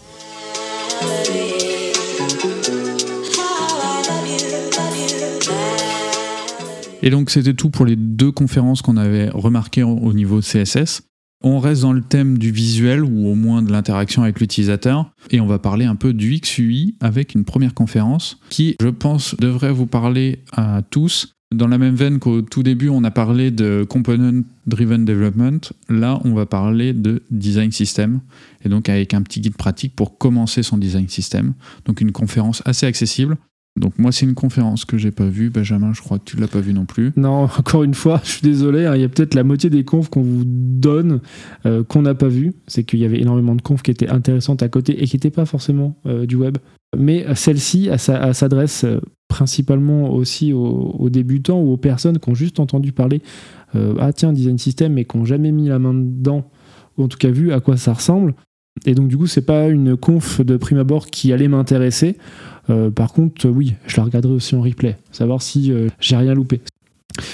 Et 7.01 7.11
donc 7.11 7.29
c'était 7.29 7.53
tout 7.53 7.69
pour 7.69 7.85
les 7.85 7.95
deux 7.95 8.31
conférences 8.31 8.81
qu'on 8.81 8.97
avait 8.97 9.29
remarquées 9.29 9.83
au 9.83 10.11
niveau 10.13 10.41
CSS. 10.41 11.03
On 11.43 11.59
reste 11.59 11.83
dans 11.83 11.93
le 11.93 12.01
thème 12.01 12.39
du 12.39 12.49
visuel 12.49 13.03
ou 13.03 13.27
au 13.27 13.35
moins 13.35 13.61
de 13.61 13.71
l'interaction 13.71 14.23
avec 14.23 14.39
l'utilisateur 14.39 15.11
et 15.29 15.39
on 15.39 15.45
va 15.45 15.59
parler 15.59 15.85
un 15.85 15.95
peu 15.95 16.13
du 16.13 16.39
XUI 16.39 16.95
avec 17.01 17.35
une 17.35 17.45
première 17.45 17.75
conférence 17.75 18.39
qui, 18.49 18.75
je 18.81 18.87
pense, 18.87 19.35
devrait 19.35 19.71
vous 19.71 19.85
parler 19.85 20.43
à 20.53 20.81
tous 20.89 21.34
dans 21.53 21.67
la 21.67 21.77
même 21.77 21.95
veine 21.95 22.19
qu'au 22.19 22.41
tout 22.41 22.63
début, 22.63 22.89
on 22.89 23.03
a 23.03 23.11
parlé 23.11 23.51
de 23.51 23.85
Component 23.87 24.43
Driven 24.65 25.05
Development, 25.05 25.59
là, 25.89 26.19
on 26.23 26.33
va 26.33 26.45
parler 26.45 26.93
de 26.93 27.21
Design 27.31 27.71
System, 27.71 28.19
et 28.63 28.69
donc 28.69 28.89
avec 28.89 29.13
un 29.13 29.21
petit 29.21 29.41
guide 29.41 29.55
pratique 29.55 29.95
pour 29.95 30.17
commencer 30.17 30.63
son 30.63 30.77
Design 30.77 31.07
System. 31.07 31.53
Donc 31.85 32.01
une 32.01 32.11
conférence 32.11 32.61
assez 32.65 32.85
accessible. 32.85 33.37
Donc 33.77 33.99
moi, 33.99 34.13
c'est 34.13 34.25
une 34.25 34.35
conférence 34.35 34.85
que 34.85 34.97
j'ai 34.97 35.11
pas 35.11 35.25
vue. 35.25 35.49
Benjamin, 35.49 35.91
je 35.93 36.01
crois 36.01 36.17
que 36.17 36.23
tu 36.23 36.37
l'as 36.37 36.47
pas 36.47 36.61
vue 36.61 36.73
non 36.73 36.85
plus. 36.85 37.11
Non, 37.17 37.43
encore 37.59 37.83
une 37.83 37.93
fois, 37.93 38.21
je 38.23 38.31
suis 38.31 38.41
désolé. 38.41 38.85
Hein, 38.85 38.95
il 38.95 39.01
y 39.01 39.03
a 39.03 39.09
peut-être 39.09 39.35
la 39.35 39.43
moitié 39.43 39.69
des 39.69 39.83
confs 39.83 40.09
qu'on 40.09 40.21
vous 40.21 40.43
donne 40.45 41.19
euh, 41.65 41.83
qu'on 41.83 42.01
n'a 42.01 42.15
pas 42.15 42.29
vu. 42.29 42.53
C'est 42.67 42.85
qu'il 42.85 42.99
y 42.99 43.05
avait 43.05 43.19
énormément 43.19 43.55
de 43.55 43.61
confs 43.61 43.83
qui 43.83 43.91
étaient 43.91 44.07
intéressantes 44.07 44.63
à 44.63 44.69
côté 44.69 45.03
et 45.03 45.07
qui 45.07 45.17
n'étaient 45.17 45.29
pas 45.29 45.45
forcément 45.45 45.99
euh, 46.05 46.25
du 46.25 46.37
web. 46.37 46.57
Mais 46.97 47.25
celle-ci, 47.35 47.89
elle, 47.91 47.99
s'adresse 47.99 48.83
euh, 48.83 48.99
principalement 49.27 50.11
aussi 50.11 50.53
aux, 50.53 51.09
débutants 51.09 51.59
ou 51.59 51.73
aux 51.73 51.77
personnes 51.77 52.19
qui 52.19 52.29
ont 52.29 52.35
juste 52.35 52.59
entendu 52.59 52.91
parler 52.91 53.21
ah 53.99 54.13
tiens 54.13 54.31
design 54.31 54.57
system 54.57 54.93
mais 54.93 55.03
qui 55.03 55.17
n'ont 55.17 55.25
jamais 55.25 55.51
mis 55.51 55.67
la 55.67 55.79
main 55.79 55.93
dedans 55.93 56.49
ou 56.97 57.03
en 57.03 57.07
tout 57.09 57.17
cas 57.17 57.29
vu 57.29 57.51
à 57.51 57.59
quoi 57.59 57.75
ça 57.75 57.91
ressemble. 57.91 58.33
Et 58.85 58.93
donc 58.93 59.09
du 59.09 59.17
coup 59.17 59.27
c'est 59.27 59.45
pas 59.45 59.67
une 59.67 59.97
conf 59.97 60.39
de 60.39 60.55
prime 60.55 60.77
abord 60.77 61.07
qui 61.07 61.33
allait 61.33 61.49
m'intéresser. 61.49 62.17
Euh, 62.69 62.89
par 62.89 63.13
contre, 63.13 63.47
oui, 63.47 63.75
je 63.85 63.97
la 63.97 64.03
regarderai 64.03 64.33
aussi 64.33 64.55
en 64.55 64.61
replay, 64.61 64.97
savoir 65.11 65.41
si 65.41 65.71
euh, 65.71 65.87
j'ai 65.99 66.15
rien 66.15 66.33
loupé. 66.33 66.61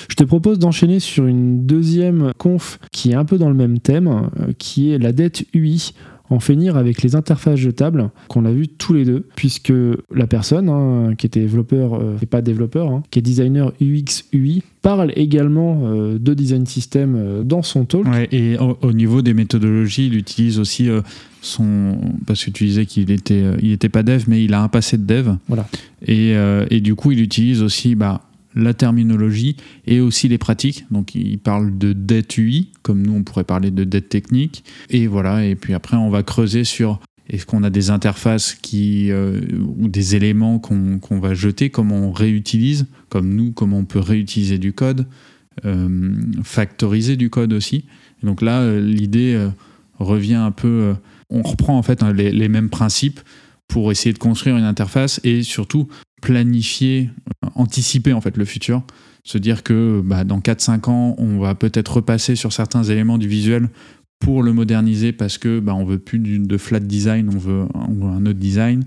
Je 0.09 0.15
te 0.15 0.23
propose 0.23 0.59
d'enchaîner 0.59 0.99
sur 0.99 1.25
une 1.25 1.65
deuxième 1.65 2.33
conf 2.37 2.79
qui 2.91 3.11
est 3.11 3.15
un 3.15 3.25
peu 3.25 3.37
dans 3.37 3.49
le 3.49 3.55
même 3.55 3.79
thème, 3.79 4.07
euh, 4.07 4.53
qui 4.57 4.91
est 4.91 4.97
la 4.97 5.11
dette 5.11 5.45
UI 5.53 5.93
en 6.31 6.39
finir 6.39 6.77
avec 6.77 7.03
les 7.03 7.15
interfaces 7.15 7.59
jetables 7.59 8.09
qu'on 8.29 8.45
a 8.45 8.51
vues 8.51 8.69
tous 8.69 8.93
les 8.93 9.03
deux, 9.03 9.25
puisque 9.35 9.73
la 10.13 10.27
personne 10.27 10.69
hein, 10.69 11.13
qui 11.17 11.25
était 11.25 11.41
développeur, 11.41 11.95
euh, 11.95 12.15
et 12.21 12.25
pas 12.25 12.41
développeur, 12.41 12.89
hein, 12.89 13.03
qui 13.11 13.19
est 13.19 13.21
designer 13.21 13.73
UX 13.81 14.23
UI, 14.31 14.63
parle 14.81 15.11
également 15.17 15.81
euh, 15.83 16.17
de 16.17 16.33
design 16.33 16.65
system 16.65 17.15
euh, 17.15 17.43
dans 17.43 17.63
son 17.63 17.83
talk. 17.83 18.07
et 18.31 18.57
au, 18.57 18.93
niveau 18.93 19.21
des 19.21 19.33
méthodologies, 19.33 20.07
il 20.07 20.15
utilise 20.15 20.57
aussi 20.57 20.89
son. 21.41 21.97
Parce 22.25 22.45
que 22.45 22.51
tu 22.51 22.65
disais 22.65 22.85
qu'il 22.85 23.11
était, 23.11 23.43
il 23.61 23.71
était 23.73 23.89
pas 23.89 24.03
dev, 24.03 24.23
mais 24.27 24.43
il 24.43 24.53
a 24.53 24.63
un 24.63 24.69
passé 24.69 24.97
de 24.97 25.03
dev. 25.03 25.35
Voilà. 25.47 25.67
Et, 26.07 26.33
et 26.69 26.81
du 26.81 26.95
coup, 26.95 27.11
il 27.11 27.19
utilise 27.19 27.61
aussi. 27.61 27.95
Bah, 27.95 28.21
la 28.55 28.73
terminologie 28.73 29.57
et 29.85 29.99
aussi 29.99 30.27
les 30.27 30.37
pratiques. 30.37 30.85
Donc 30.91 31.15
il 31.15 31.39
parle 31.39 31.77
de 31.77 31.93
dette 31.93 32.37
UI, 32.37 32.71
comme 32.81 33.05
nous 33.05 33.13
on 33.13 33.23
pourrait 33.23 33.43
parler 33.43 33.71
de 33.71 33.83
dette 33.83 34.09
technique. 34.09 34.63
Et 34.89 35.07
voilà, 35.07 35.45
et 35.45 35.55
puis 35.55 35.73
après 35.73 35.97
on 35.97 36.09
va 36.09 36.23
creuser 36.23 36.63
sur 36.63 36.99
est-ce 37.31 37.45
qu'on 37.45 37.63
a 37.63 37.69
des 37.69 37.89
interfaces 37.89 38.55
qui, 38.55 39.09
euh, 39.09 39.39
ou 39.77 39.87
des 39.87 40.15
éléments 40.15 40.59
qu'on 40.59 41.19
va 41.19 41.33
jeter, 41.33 41.69
comment 41.69 41.95
on 41.95 42.11
réutilise, 42.11 42.87
comme 43.09 43.33
nous, 43.33 43.51
comment 43.53 43.79
on 43.79 43.85
peut 43.85 43.99
réutiliser 43.99 44.57
du 44.57 44.73
code, 44.73 45.07
euh, 45.65 46.13
factoriser 46.43 47.15
du 47.15 47.29
code 47.29 47.53
aussi. 47.53 47.85
donc 48.21 48.41
là, 48.41 48.59
euh, 48.59 48.81
l'idée 48.81 49.49
revient 49.97 50.35
un 50.35 50.51
peu, 50.51 50.93
on 51.29 51.41
reprend 51.41 51.77
en 51.77 51.83
fait 51.83 52.03
hein, 52.03 52.11
les, 52.11 52.49
mêmes 52.49 52.69
principes 52.69 53.21
pour 53.67 53.91
essayer 53.91 54.11
de 54.11 54.19
construire 54.19 54.57
une 54.57 54.65
interface 54.65 55.21
et 55.23 55.43
surtout 55.43 55.87
planifier, 56.21 57.09
anticiper 57.55 58.13
en 58.13 58.21
fait 58.21 58.37
le 58.37 58.45
futur, 58.45 58.83
se 59.23 59.37
dire 59.37 59.63
que 59.63 60.01
bah, 60.03 60.23
dans 60.23 60.39
4-5 60.39 60.89
ans, 60.89 61.15
on 61.17 61.39
va 61.39 61.55
peut-être 61.55 61.95
repasser 61.95 62.35
sur 62.35 62.53
certains 62.53 62.83
éléments 62.83 63.17
du 63.17 63.27
visuel 63.27 63.69
pour 64.19 64.43
le 64.43 64.53
moderniser 64.53 65.11
parce 65.11 65.37
que 65.37 65.59
bah, 65.59 65.75
on 65.75 65.83
veut 65.83 65.99
plus 65.99 66.19
de 66.19 66.57
flat 66.57 66.79
design, 66.79 67.29
on 67.33 67.37
veut, 67.37 67.65
un 67.75 68.25
autre 68.25 68.39
design. 68.39 68.85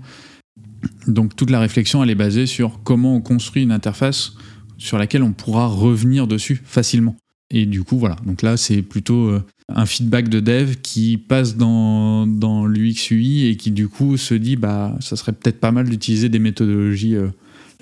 Donc 1.07 1.35
toute 1.35 1.49
la 1.49 1.59
réflexion 1.59 2.03
elle 2.03 2.09
est 2.09 2.15
basée 2.15 2.45
sur 2.45 2.79
comment 2.83 3.15
on 3.15 3.21
construit 3.21 3.63
une 3.63 3.71
interface 3.71 4.33
sur 4.77 4.97
laquelle 4.97 5.23
on 5.23 5.33
pourra 5.33 5.67
revenir 5.67 6.27
dessus 6.27 6.61
facilement. 6.63 7.15
Et 7.51 7.65
du 7.65 7.83
coup 7.83 7.97
voilà, 7.97 8.15
donc 8.25 8.41
là 8.41 8.57
c'est 8.57 8.81
plutôt 8.81 9.29
euh, 9.29 9.43
un 9.69 9.85
feedback 9.85 10.29
de 10.29 10.39
dev 10.39 10.75
qui 10.81 11.17
passe 11.17 11.55
dans, 11.55 12.25
dans 12.25 12.67
et 12.73 13.55
qui 13.57 13.71
du 13.71 13.87
coup 13.87 14.17
se 14.17 14.33
dit 14.33 14.55
bah 14.55 14.95
ça 14.99 15.15
serait 15.15 15.31
peut-être 15.31 15.59
pas 15.59 15.71
mal 15.71 15.87
d'utiliser 15.87 16.29
des 16.29 16.39
méthodologies 16.39 17.15
euh, 17.15 17.27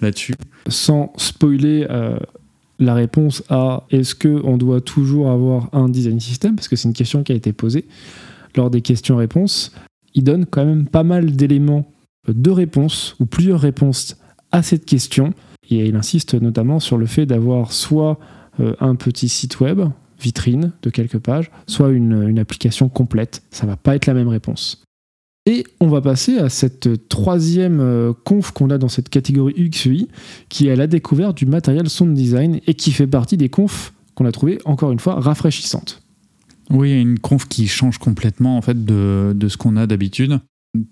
là-dessus. 0.01 0.33
Sans 0.67 1.13
spoiler 1.17 1.87
euh, 1.89 2.17
la 2.79 2.93
réponse 2.93 3.43
à 3.49 3.83
est-ce 3.89 4.15
qu'on 4.15 4.57
doit 4.57 4.81
toujours 4.81 5.29
avoir 5.29 5.69
un 5.73 5.87
design 5.87 6.19
system, 6.19 6.55
parce 6.55 6.67
que 6.67 6.75
c'est 6.75 6.87
une 6.87 6.93
question 6.93 7.23
qui 7.23 7.31
a 7.31 7.35
été 7.35 7.53
posée 7.53 7.85
lors 8.55 8.69
des 8.69 8.81
questions-réponses, 8.81 9.73
il 10.13 10.23
donne 10.23 10.45
quand 10.45 10.65
même 10.65 10.87
pas 10.87 11.03
mal 11.03 11.35
d'éléments 11.35 11.91
de 12.27 12.51
réponse 12.51 13.15
ou 13.19 13.25
plusieurs 13.25 13.59
réponses 13.59 14.17
à 14.51 14.61
cette 14.63 14.85
question. 14.85 15.33
Et 15.69 15.87
il 15.87 15.95
insiste 15.95 16.35
notamment 16.35 16.79
sur 16.79 16.97
le 16.97 17.05
fait 17.05 17.25
d'avoir 17.25 17.71
soit 17.71 18.19
un 18.59 18.95
petit 18.95 19.29
site 19.29 19.59
web, 19.59 19.81
vitrine 20.23 20.71
de 20.81 20.89
quelques 20.89 21.19
pages, 21.19 21.51
soit 21.67 21.89
une, 21.89 22.39
application 22.39 22.89
complète. 22.89 23.43
Ça 23.51 23.65
va 23.65 23.77
pas 23.77 23.95
être 23.95 24.05
la 24.05 24.13
même 24.13 24.27
réponse. 24.27 24.83
Et 25.45 25.65
on 25.81 25.87
va 25.87 25.99
passer 25.99 26.37
à 26.37 26.47
cette 26.47 27.09
troisième 27.09 27.81
euh, 27.81 28.13
conf 28.23 28.51
qu'on 28.51 28.69
a 28.69 28.77
dans 28.77 28.87
cette 28.87 29.09
catégorie 29.09 29.53
UXUI, 29.57 30.07
qui 30.47 30.67
est 30.67 30.75
la 30.75 30.87
découverte 30.87 31.35
du 31.35 31.45
matériel 31.45 31.89
sound 31.89 32.13
design 32.13 32.61
et 32.65 32.75
qui 32.75 32.91
fait 32.91 33.07
partie 33.07 33.35
des 33.35 33.49
confs 33.49 33.93
qu'on 34.15 34.25
a 34.25 34.31
trouvé 34.31 34.59
encore 34.63 34.93
une 34.93 34.99
fois 34.99 35.19
rafraîchissantes. 35.19 36.01
Oui, 36.69 36.93
une 36.93 37.19
conf 37.19 37.45
qui 37.49 37.67
change 37.67 37.97
complètement 37.97 38.57
en 38.57 38.61
fait 38.61 38.85
de, 38.85 39.47
ce 39.49 39.57
qu'on 39.57 39.75
a 39.75 39.85
d'habitude. 39.85 40.39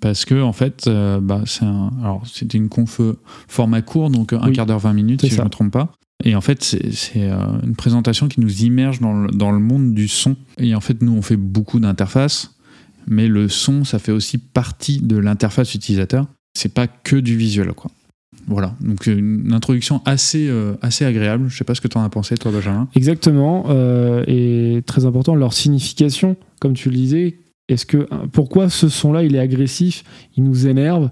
Parce 0.01 0.25
que 0.25 0.41
en 0.41 0.53
fait, 0.53 0.85
euh, 0.87 1.19
bah, 1.21 1.43
c'est 1.45 1.65
alors 1.65 2.21
c'était 2.27 2.57
une 2.57 2.69
conf 2.69 2.99
format 3.47 3.81
court, 3.81 4.09
donc 4.09 4.33
un 4.33 4.51
quart 4.51 4.65
d'heure, 4.65 4.79
20 4.79 4.93
minutes, 4.93 5.21
si 5.21 5.29
je 5.29 5.39
ne 5.39 5.45
me 5.45 5.49
trompe 5.49 5.71
pas. 5.71 5.93
Et 6.23 6.35
en 6.35 6.41
fait, 6.41 6.63
c'est 6.63 6.81
euh, 7.15 7.37
une 7.63 7.75
présentation 7.75 8.27
qui 8.27 8.39
nous 8.41 8.63
immerge 8.63 8.99
dans 8.99 9.13
le, 9.13 9.31
dans 9.31 9.51
le, 9.51 9.59
monde 9.59 9.93
du 9.93 10.07
son. 10.07 10.35
Et 10.57 10.75
en 10.75 10.81
fait, 10.81 11.01
nous, 11.01 11.13
on 11.13 11.21
fait 11.21 11.37
beaucoup 11.37 11.79
d'interfaces, 11.79 12.55
mais 13.07 13.27
le 13.27 13.49
son, 13.49 13.83
ça 13.83 13.99
fait 13.99 14.11
aussi 14.11 14.37
partie 14.37 14.99
de 15.01 15.17
l'interface 15.17 15.73
utilisateur. 15.75 16.27
C'est 16.53 16.73
pas 16.73 16.87
que 16.87 17.15
du 17.15 17.35
visuel, 17.37 17.73
quoi. 17.73 17.91
Voilà, 18.47 18.75
donc 18.81 19.05
une 19.07 19.53
introduction 19.53 20.01
assez, 20.05 20.47
euh, 20.47 20.73
assez 20.81 21.05
agréable. 21.05 21.47
Je 21.49 21.57
sais 21.57 21.63
pas 21.63 21.75
ce 21.75 21.81
que 21.81 21.87
tu 21.87 21.97
en 21.97 22.03
as 22.03 22.09
pensé, 22.09 22.37
toi, 22.37 22.51
Benjamin. 22.51 22.87
Exactement, 22.95 23.65
euh, 23.69 24.23
et 24.27 24.81
très 24.85 25.05
important, 25.05 25.35
leur 25.35 25.53
signification, 25.53 26.35
comme 26.59 26.73
tu 26.73 26.89
le 26.89 26.95
disais. 26.95 27.37
Est-ce 27.67 27.85
que 27.85 28.07
pourquoi 28.31 28.69
ce 28.69 28.89
son-là, 28.89 29.23
il 29.23 29.35
est 29.35 29.39
agressif, 29.39 30.03
il 30.35 30.43
nous 30.43 30.67
énerve? 30.67 31.09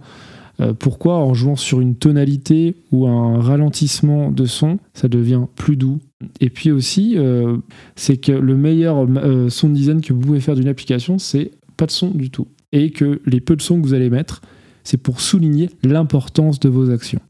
Euh, 0.61 0.73
pourquoi 0.73 1.17
en 1.17 1.33
jouant 1.33 1.55
sur 1.55 1.79
une 1.79 1.95
tonalité 1.95 2.75
ou 2.91 3.07
un 3.07 3.39
ralentissement 3.39 4.31
de 4.31 4.45
son, 4.45 4.79
ça 4.93 5.07
devient 5.07 5.43
plus 5.55 5.77
doux? 5.77 5.99
Et 6.41 6.49
puis 6.49 6.71
aussi, 6.71 7.13
euh, 7.17 7.57
c'est 7.95 8.17
que 8.17 8.31
le 8.31 8.57
meilleur 8.57 9.07
euh, 9.09 9.49
son 9.49 9.69
design 9.69 10.01
que 10.01 10.11
vous 10.13 10.19
pouvez 10.19 10.41
faire 10.41 10.55
d'une 10.55 10.67
application, 10.67 11.17
c'est 11.17 11.51
pas 11.77 11.85
de 11.85 11.91
son 11.91 12.09
du 12.09 12.29
tout. 12.29 12.47
Et 12.73 12.91
que 12.91 13.21
les 13.25 13.39
peu 13.39 13.55
de 13.55 13.61
sons 13.61 13.81
que 13.81 13.87
vous 13.87 13.93
allez 13.93 14.09
mettre, 14.09 14.41
c'est 14.83 14.97
pour 14.97 15.21
souligner 15.21 15.69
l'importance 15.83 16.59
de 16.59 16.69
vos 16.69 16.89
actions. 16.89 17.21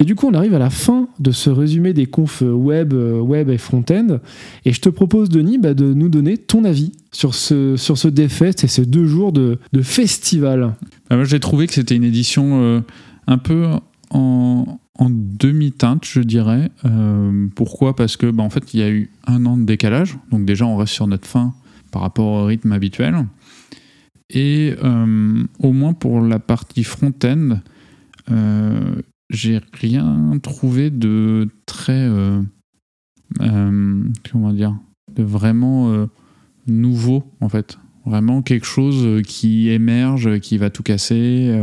Et 0.00 0.04
du 0.04 0.14
coup, 0.14 0.28
on 0.28 0.34
arrive 0.34 0.54
à 0.54 0.58
la 0.58 0.70
fin 0.70 1.08
de 1.18 1.32
ce 1.32 1.50
résumé 1.50 1.92
des 1.92 2.06
confs 2.06 2.42
web, 2.42 2.92
euh, 2.94 3.18
web 3.18 3.50
et 3.50 3.58
front-end. 3.58 4.20
Et 4.64 4.72
je 4.72 4.80
te 4.80 4.88
propose, 4.88 5.28
Denis, 5.28 5.58
bah, 5.58 5.74
de 5.74 5.92
nous 5.92 6.08
donner 6.08 6.38
ton 6.38 6.64
avis 6.64 6.92
sur 7.10 7.34
ce, 7.34 7.76
sur 7.76 7.98
ce 7.98 8.08
et 8.08 8.68
ces 8.68 8.86
deux 8.86 9.06
jours 9.06 9.32
de, 9.32 9.58
festival. 9.82 10.74
Bah, 11.10 11.16
moi, 11.16 11.24
j'ai 11.24 11.40
trouvé 11.40 11.66
que 11.66 11.74
c'était 11.74 11.96
une 11.96 12.04
édition 12.04 12.62
euh, 12.62 12.80
un 13.26 13.38
peu 13.38 13.66
en, 14.10 14.78
demi-teinte, 15.00 16.04
je 16.04 16.20
dirais. 16.20 16.70
Euh, 16.84 17.46
pourquoi? 17.54 17.96
Parce 17.96 18.16
que, 18.16 18.30
bah, 18.30 18.44
en 18.44 18.50
fait, 18.50 18.74
il 18.74 18.80
y 18.80 18.82
a 18.84 18.90
eu 18.90 19.10
un 19.26 19.46
an 19.46 19.56
de 19.56 19.64
décalage. 19.64 20.16
Donc, 20.30 20.44
déjà, 20.44 20.64
on 20.64 20.76
reste 20.76 20.92
sur 20.92 21.08
notre 21.08 21.26
fin 21.26 21.54
par 21.90 22.02
rapport 22.02 22.26
au 22.26 22.44
rythme 22.44 22.70
habituel. 22.70 23.16
Et 24.30 24.74
au 25.58 25.72
moins 25.72 25.94
pour 25.94 26.20
la 26.20 26.38
partie 26.38 26.84
front-end, 26.84 27.60
j'ai 29.30 29.60
rien 29.72 30.38
trouvé 30.42 30.90
de 30.90 31.48
très. 31.66 31.92
Euh, 31.92 32.40
euh, 33.40 34.04
comment 34.30 34.52
dire 34.52 34.76
De 35.14 35.22
vraiment 35.22 35.92
euh, 35.92 36.06
nouveau, 36.66 37.24
en 37.40 37.48
fait. 37.48 37.78
Vraiment 38.06 38.40
quelque 38.40 38.66
chose 38.66 39.22
qui 39.22 39.68
émerge, 39.68 40.40
qui 40.40 40.56
va 40.56 40.70
tout 40.70 40.82
casser. 40.82 41.54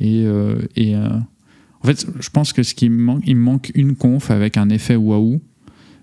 et. 0.00 0.26
en 0.26 1.86
fait, 1.86 2.06
je 2.18 2.30
pense 2.30 2.52
que 2.52 2.64
ce 2.64 2.74
qui 2.74 2.88
me 2.88 3.00
manque, 3.00 3.22
il 3.26 3.36
me 3.36 3.42
manque 3.42 3.70
une 3.76 3.94
conf 3.94 4.32
avec 4.32 4.56
un 4.56 4.70
effet 4.70 4.96
waouh, 4.96 5.40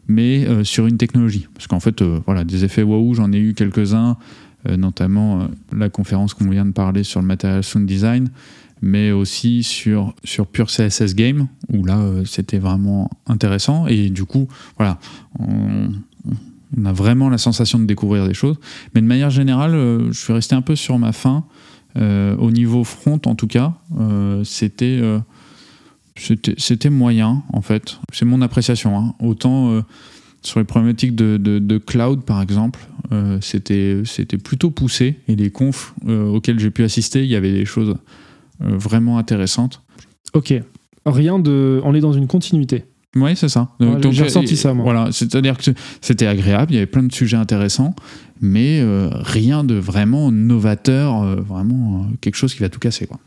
mais 0.08 0.64
sur 0.64 0.88
une 0.88 0.96
technologie. 0.96 1.48
Parce 1.54 1.68
qu'en 1.68 1.82
fait, 1.82 2.02
voilà, 2.26 2.46
des 2.46 2.64
effets 2.64 2.84
waouh, 2.84 3.16
j'en 3.16 3.34
ai 3.34 3.40
eu 3.40 3.54
quelques-uns, 3.54 4.16
notamment 4.66 5.50
la 5.74 5.90
conférence 5.90 6.34
qu'on 6.34 6.50
vient 6.50 6.66
de 6.66 6.72
parler 6.72 7.04
sur 7.04 7.20
le 7.20 7.28
Material 7.28 7.62
Sound 7.62 7.86
Design 7.86 8.30
mais 8.82 9.12
aussi 9.12 9.64
sur, 9.64 10.14
sur 10.24 10.48
Pure 10.48 10.68
CSS 10.68 11.16
Game, 11.16 11.48
où 11.72 11.86
là, 11.86 12.00
euh, 12.00 12.26
c'était 12.26 12.60
vraiment 12.60 13.10
intéressant. 13.26 13.88
Et 13.88 14.10
du 14.10 14.26
coup, 14.26 14.48
voilà, 14.78 15.00
on, 15.40 15.90
a 16.84 16.92
vraiment 16.92 17.30
la 17.30 17.38
sensation 17.38 17.80
de 17.80 17.86
découvrir 17.86 18.28
des 18.28 18.34
choses. 18.34 18.58
Mais 18.94 19.02
de 19.02 19.08
manière 19.08 19.30
générale, 19.30 19.76
euh, 19.76 20.12
je 20.12 20.20
suis 20.20 20.34
resté 20.34 20.56
un 20.56 20.62
peu 20.62 20.76
sur 20.76 21.00
ma 21.00 21.14
faim. 21.14 21.46
Euh, 21.98 22.36
au 22.38 22.52
niveau 22.52 22.84
front, 22.84 23.22
en 23.26 23.36
tout 23.36 23.48
cas, 23.48 23.74
c'était 24.44 25.02
c'était 26.18 26.90
moyen, 26.90 27.44
en 27.52 27.62
fait. 27.62 28.00
C'est 28.14 28.26
mon 28.26 28.42
appréciation. 28.42 28.98
Hein. 28.98 29.16
Autant 29.20 29.82
sur 30.42 30.60
les 30.60 30.66
problématiques 30.66 31.16
de, 31.16 31.38
de, 31.38 31.78
cloud, 31.78 32.24
par 32.24 32.42
exemple, 32.42 32.88
c'était 33.40 34.04
plutôt 34.44 34.72
poussé. 34.72 35.20
Et 35.30 35.36
les 35.36 35.50
confs 35.50 35.94
auxquels 36.06 36.60
j'ai 36.60 36.72
pu 36.72 36.84
assister, 36.84 37.24
il 37.24 37.30
y 37.30 37.36
avait 37.36 37.54
des 37.54 37.66
choses 37.66 37.96
vraiment 38.60 39.18
intéressante. 39.18 39.82
Ok. 40.34 40.54
Rien 41.06 41.40
de. 41.40 41.82
On 41.84 41.94
est 41.94 42.00
dans 42.00 42.14
une 42.14 42.28
continuité. 42.28 42.86
Oui, 43.16 43.36
c'est 43.36 43.50
ça. 43.50 43.70
J'ai 44.12 44.24
ressenti 44.24 44.58
ça, 44.58 44.74
moi. 44.74 44.84
Voilà, 44.84 45.12
c'est-à-dire 45.12 45.58
que 45.58 45.72
c'était 46.02 46.28
agréable, 46.28 46.74
il 46.74 46.76
y 46.76 46.78
avait 46.78 46.86
plein 46.86 47.04
de 47.04 47.14
sujets 47.14 47.38
intéressants, 47.38 47.96
mais 48.42 48.82
euh, 48.82 49.10
rien 49.14 49.64
de 49.64 49.76
vraiment 49.76 50.32
novateur, 50.32 51.24
euh, 51.24 51.36
vraiment 51.38 52.08
quelque 52.20 52.36
chose 52.36 52.54
qui 52.54 52.60
va 52.60 52.68
tout 52.68 52.80
casser. 52.80 53.08
Quoi. 53.08 53.20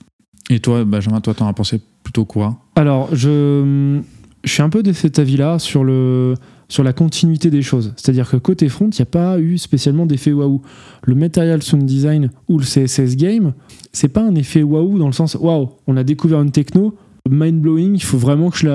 Et 0.50 0.60
toi, 0.60 0.84
Benjamin, 0.84 1.22
toi, 1.22 1.32
t'en 1.32 1.48
as 1.48 1.54
pensé 1.54 1.80
plutôt 2.02 2.26
quoi? 2.26 2.58
Alors, 2.76 3.08
je, 3.14 4.00
je 4.44 4.50
suis 4.50 4.62
un 4.62 4.68
peu 4.68 4.82
de 4.82 4.92
cet 4.92 5.18
avis-là 5.18 5.58
sur 5.58 5.84
le 5.84 6.34
sur 6.68 6.84
la 6.84 6.92
continuité 6.92 7.50
des 7.50 7.62
choses. 7.62 7.94
C'est-à-dire 7.96 8.30
que 8.30 8.36
côté 8.36 8.68
front, 8.68 8.90
il 8.90 8.96
n'y 8.96 9.02
a 9.02 9.06
pas 9.06 9.38
eu 9.40 9.56
spécialement 9.56 10.06
d'effet 10.06 10.32
waouh. 10.32 10.60
Le 11.04 11.14
Material 11.14 11.62
Sound 11.62 11.86
Design 11.86 12.30
ou 12.48 12.58
le 12.58 12.64
CSS 12.64 13.16
Game, 13.16 13.54
c'est 13.92 14.08
pas 14.08 14.22
un 14.22 14.34
effet 14.34 14.62
waouh 14.62 14.98
dans 14.98 15.06
le 15.06 15.12
sens 15.12 15.34
waouh, 15.34 15.70
on 15.86 15.96
a 15.96 16.04
découvert 16.04 16.42
une 16.42 16.50
techno, 16.50 16.94
mind 17.28 17.60
blowing, 17.60 17.94
il 17.94 18.02
faut 18.02 18.18
vraiment 18.18 18.50
que 18.50 18.58
je 18.58 18.66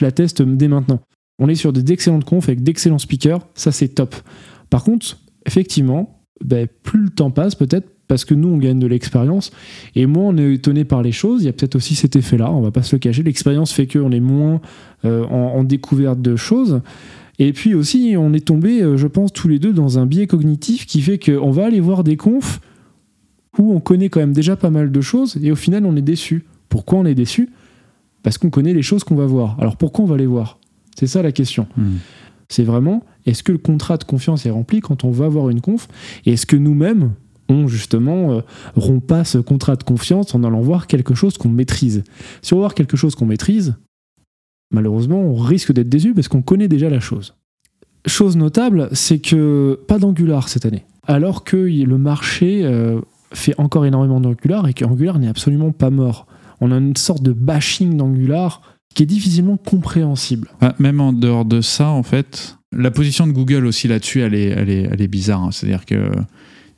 la, 0.00 0.12
teste 0.12 0.42
dès 0.42 0.68
maintenant. 0.68 1.00
On 1.38 1.48
est 1.48 1.54
sur 1.54 1.72
d'excellentes 1.72 2.24
confs 2.24 2.48
avec 2.48 2.62
d'excellents 2.62 2.98
speakers, 2.98 3.40
ça 3.54 3.70
c'est 3.70 3.88
top. 3.88 4.14
Par 4.70 4.84
contre, 4.84 5.18
effectivement, 5.46 6.24
ben, 6.42 6.66
plus 6.82 7.04
le 7.04 7.10
temps 7.10 7.30
passe 7.30 7.54
peut-être 7.54 7.88
parce 8.08 8.24
que 8.24 8.34
nous 8.34 8.48
on 8.48 8.58
gagne 8.58 8.78
de 8.78 8.86
l'expérience 8.86 9.52
et 9.94 10.06
moins 10.06 10.24
on 10.24 10.36
est 10.36 10.54
étonné 10.54 10.84
par 10.84 11.02
les 11.02 11.12
choses. 11.12 11.42
Il 11.42 11.46
y 11.46 11.48
a 11.48 11.52
peut-être 11.52 11.76
aussi 11.76 11.94
cet 11.94 12.16
effet-là, 12.16 12.50
on 12.50 12.60
va 12.60 12.70
pas 12.70 12.82
se 12.82 12.96
le 12.96 13.00
cacher. 13.00 13.22
L'expérience 13.22 13.72
fait 13.72 13.86
qu'on 13.86 14.12
est 14.12 14.20
moins 14.20 14.60
euh, 15.04 15.24
en 15.24 15.64
découverte 15.64 16.20
de 16.20 16.36
choses. 16.36 16.80
Et 17.38 17.52
puis 17.52 17.74
aussi, 17.74 18.14
on 18.18 18.32
est 18.32 18.44
tombé, 18.44 18.82
euh, 18.82 18.96
je 18.96 19.06
pense, 19.06 19.32
tous 19.32 19.48
les 19.48 19.58
deux 19.58 19.72
dans 19.72 19.98
un 19.98 20.06
biais 20.06 20.26
cognitif 20.26 20.86
qui 20.86 21.00
fait 21.00 21.18
qu'on 21.18 21.50
va 21.50 21.66
aller 21.66 21.80
voir 21.80 22.04
des 22.04 22.16
confs 22.16 22.60
où 23.58 23.74
on 23.74 23.80
connaît 23.80 24.08
quand 24.08 24.20
même 24.20 24.32
déjà 24.32 24.56
pas 24.56 24.70
mal 24.70 24.90
de 24.90 25.00
choses 25.00 25.38
et 25.42 25.50
au 25.52 25.56
final 25.56 25.84
on 25.84 25.96
est 25.96 26.02
déçu. 26.02 26.44
Pourquoi 26.68 27.00
on 27.00 27.04
est 27.04 27.14
déçu? 27.14 27.50
Parce 28.22 28.38
qu'on 28.38 28.50
connaît 28.50 28.72
les 28.72 28.82
choses 28.82 29.04
qu'on 29.04 29.14
va 29.14 29.26
voir. 29.26 29.56
Alors 29.60 29.76
pourquoi 29.76 30.04
on 30.04 30.08
va 30.08 30.16
les 30.16 30.26
voir? 30.26 30.58
C'est 30.98 31.06
ça 31.06 31.22
la 31.22 31.32
question. 31.32 31.66
Hmm. 31.76 31.96
C'est 32.48 32.64
vraiment, 32.64 33.04
est-ce 33.26 33.42
que 33.42 33.52
le 33.52 33.58
contrat 33.58 33.96
de 33.96 34.04
confiance 34.04 34.46
est 34.46 34.50
rempli 34.50 34.80
quand 34.80 35.04
on 35.04 35.10
va 35.10 35.28
voir 35.28 35.48
une 35.48 35.60
conf? 35.60 35.88
Et 36.26 36.32
est-ce 36.32 36.46
que 36.46 36.56
nous-mêmes, 36.56 37.12
on 37.48 37.66
justement 37.66 38.32
euh, 38.32 38.40
rompt 38.76 39.04
pas 39.04 39.24
ce 39.24 39.38
contrat 39.38 39.76
de 39.76 39.82
confiance 39.82 40.34
en 40.34 40.44
allant 40.44 40.60
voir 40.60 40.86
quelque 40.86 41.14
chose 41.14 41.38
qu'on 41.38 41.48
maîtrise? 41.48 42.04
Si 42.42 42.52
on 42.52 42.56
va 42.56 42.62
voir 42.62 42.74
quelque 42.74 42.96
chose 42.96 43.14
qu'on 43.14 43.26
maîtrise, 43.26 43.74
malheureusement, 44.72 45.20
on 45.20 45.34
risque 45.34 45.72
d'être 45.72 45.88
déçu 45.88 46.14
parce 46.14 46.28
qu'on 46.28 46.42
connaît 46.42 46.68
déjà 46.68 46.90
la 46.90 47.00
chose. 47.00 47.34
Chose 48.06 48.36
notable, 48.36 48.88
c'est 48.92 49.18
que 49.18 49.78
pas 49.86 49.98
d'Angular 49.98 50.48
cette 50.48 50.66
année. 50.66 50.84
Alors 51.06 51.44
que 51.44 51.56
le 51.56 51.98
marché 51.98 52.64
euh, 52.64 53.00
fait 53.32 53.54
encore 53.58 53.86
énormément 53.86 54.20
d'Angular 54.20 54.68
et 54.68 54.74
qu'Angular 54.74 55.18
n'est 55.18 55.28
absolument 55.28 55.72
pas 55.72 55.90
mort. 55.90 56.26
On 56.60 56.72
a 56.72 56.76
une 56.76 56.96
sorte 56.96 57.22
de 57.22 57.32
bashing 57.32 57.96
d'Angular 57.96 58.62
qui 58.94 59.04
est 59.04 59.06
difficilement 59.06 59.56
compréhensible. 59.56 60.48
Ah, 60.60 60.74
même 60.78 61.00
en 61.00 61.12
dehors 61.12 61.44
de 61.44 61.60
ça, 61.60 61.88
en 61.88 62.02
fait, 62.02 62.58
la 62.72 62.90
position 62.90 63.26
de 63.26 63.32
Google 63.32 63.66
aussi 63.66 63.88
là-dessus, 63.88 64.20
elle 64.20 64.34
est, 64.34 64.48
elle 64.48 64.70
est, 64.70 64.88
elle 64.90 65.00
est 65.00 65.08
bizarre. 65.08 65.42
hein. 65.42 65.50
C'est-à-dire 65.50 65.86
que 65.86 66.10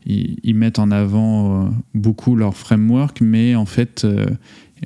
ils, 0.07 0.55
mettent 0.55 0.79
en 0.79 0.91
avant 0.91 1.65
euh, 1.67 1.69
beaucoup 1.95 2.37
leur 2.37 2.55
framework, 2.57 3.21
mais 3.21 3.55
en 3.55 3.65
fait, 3.65 4.05
euh, 4.05 4.27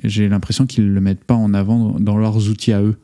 j'ai 0.03 0.29
l'impression 0.29 0.65
qu'ils 0.65 0.85
ne 0.85 0.93
le 0.93 1.01
mettent 1.01 1.23
pas 1.23 1.35
en 1.35 1.53
avant 1.53 1.95
dans 1.99 2.17
leurs 2.17 2.49
outils 2.49 2.73
à 2.73 2.81
eux. 2.81 2.95